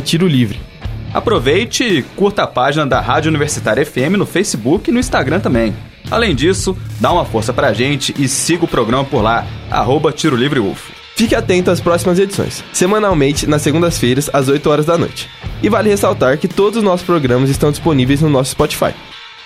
Tiro 0.02 0.26
Livre. 0.26 0.73
Aproveite 1.14 1.84
e 1.84 2.02
curta 2.02 2.42
a 2.42 2.46
página 2.46 2.84
da 2.84 3.00
Rádio 3.00 3.28
Universitária 3.28 3.86
FM 3.86 4.18
no 4.18 4.26
Facebook 4.26 4.90
e 4.90 4.92
no 4.92 4.98
Instagram 4.98 5.38
também. 5.38 5.72
Além 6.10 6.34
disso, 6.34 6.76
dá 6.98 7.12
uma 7.12 7.24
força 7.24 7.52
pra 7.52 7.72
gente 7.72 8.12
e 8.18 8.28
siga 8.28 8.64
o 8.64 8.68
programa 8.68 9.04
por 9.04 9.22
lá, 9.22 9.46
arroba 9.70 10.10
Tiro 10.10 10.34
Livre 10.34 10.58
UFO. 10.58 10.92
Fique 11.14 11.36
atento 11.36 11.70
às 11.70 11.80
próximas 11.80 12.18
edições, 12.18 12.64
semanalmente 12.72 13.46
nas 13.46 13.62
segundas-feiras, 13.62 14.28
às 14.32 14.48
8 14.48 14.68
horas 14.68 14.86
da 14.86 14.98
noite. 14.98 15.30
E 15.62 15.68
vale 15.68 15.88
ressaltar 15.88 16.36
que 16.36 16.48
todos 16.48 16.78
os 16.78 16.82
nossos 16.82 17.06
programas 17.06 17.48
estão 17.48 17.70
disponíveis 17.70 18.20
no 18.20 18.28
nosso 18.28 18.50
Spotify. 18.50 18.92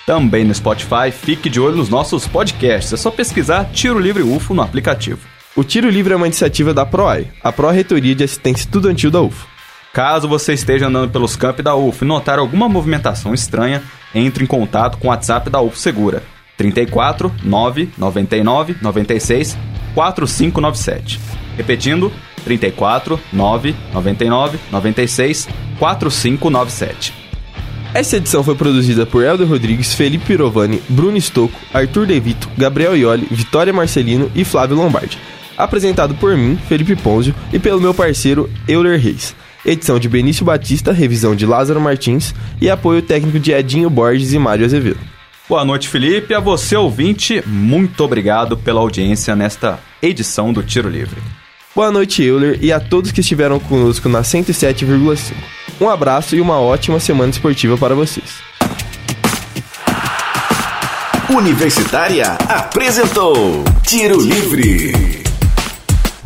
Também 0.07 0.43
no 0.43 0.55
Spotify, 0.55 1.11
fique 1.13 1.47
de 1.49 1.59
olho 1.59 1.75
nos 1.75 1.87
nossos 1.87 2.27
podcasts. 2.27 2.91
É 2.91 2.97
só 2.97 3.11
pesquisar 3.11 3.65
Tiro 3.65 3.99
Livre 3.99 4.23
UFO 4.23 4.55
no 4.55 4.63
aplicativo. 4.63 5.19
O 5.55 5.63
Tiro 5.63 5.87
Livre 5.87 6.13
é 6.13 6.15
uma 6.15 6.25
iniciativa 6.25 6.73
da 6.73 6.83
PROAI, 6.83 7.27
a 7.43 7.51
Pró-Reitoria 7.51 8.15
de 8.15 8.23
Assistência 8.23 8.63
Estudantil 8.63 9.11
da 9.11 9.21
UFO. 9.21 9.58
Caso 9.93 10.27
você 10.27 10.53
esteja 10.53 10.87
andando 10.87 11.11
pelos 11.11 11.35
campi 11.35 11.63
da 11.63 11.75
UF 11.75 12.03
e 12.03 12.07
notar 12.07 12.37
alguma 12.37 12.69
movimentação 12.69 13.33
estranha, 13.33 13.81
entre 14.13 14.43
em 14.43 14.47
contato 14.47 14.97
com 14.97 15.07
o 15.07 15.09
WhatsApp 15.09 15.49
da 15.49 15.61
UF 15.61 15.79
Segura 15.79 16.23
34 16.57 17.33
9 17.43 17.89
99 17.97 18.75
96 18.81 19.57
4597. 19.95 21.19
Repetindo, 21.55 22.11
34 22.43 23.19
9 23.31 23.75
99 23.93 24.59
96 24.71 25.47
4597. 25.79 27.13
Essa 27.93 28.17
edição 28.17 28.43
foi 28.43 28.55
produzida 28.55 29.05
por 29.05 29.23
Helder 29.23 29.47
Rodrigues, 29.47 29.95
Felipe 29.95 30.25
Pirovani, 30.25 30.81
Bruno 30.89 31.17
Stocco, 31.17 31.59
Arthur 31.73 32.05
Devito, 32.05 32.47
Gabriel 32.55 32.95
Ioli, 32.95 33.25
Vitória 33.31 33.73
Marcelino 33.73 34.29
e 34.35 34.45
Flávio 34.45 34.75
Lombardi. 34.75 35.17
Apresentado 35.57 36.13
por 36.13 36.37
mim, 36.37 36.55
Felipe 36.67 36.95
Ponzio, 36.95 37.33
e 37.51 37.57
pelo 37.57 37.81
meu 37.81 37.93
parceiro 37.93 38.49
Euler 38.67 38.99
Reis 38.99 39.35
edição 39.65 39.99
de 39.99 40.09
Benício 40.09 40.45
Batista, 40.45 40.91
revisão 40.91 41.35
de 41.35 41.45
Lázaro 41.45 41.81
Martins 41.81 42.33
e 42.61 42.69
apoio 42.69 43.01
técnico 43.01 43.39
de 43.39 43.51
Edinho 43.51 43.89
Borges 43.89 44.33
e 44.33 44.39
Mário 44.39 44.65
Azevedo. 44.65 44.99
Boa 45.47 45.65
noite, 45.65 45.89
Felipe. 45.89 46.33
A 46.33 46.39
você, 46.39 46.75
ouvinte, 46.75 47.43
muito 47.47 48.03
obrigado 48.03 48.55
pela 48.55 48.79
audiência 48.81 49.35
nesta 49.35 49.79
edição 50.01 50.53
do 50.53 50.61
Tiro 50.61 50.87
Livre. 50.87 51.19
Boa 51.75 51.91
noite, 51.91 52.23
Euler, 52.23 52.59
e 52.61 52.71
a 52.71 52.79
todos 52.79 53.11
que 53.11 53.21
estiveram 53.21 53.59
conosco 53.59 54.09
na 54.09 54.21
107,5. 54.21 55.33
Um 55.79 55.89
abraço 55.89 56.35
e 56.35 56.41
uma 56.41 56.59
ótima 56.59 56.99
semana 56.99 57.31
esportiva 57.31 57.77
para 57.77 57.95
vocês. 57.95 58.49
Universitária 61.29 62.37
apresentou 62.47 63.63
Tiro 63.83 64.19
Livre. 64.19 65.28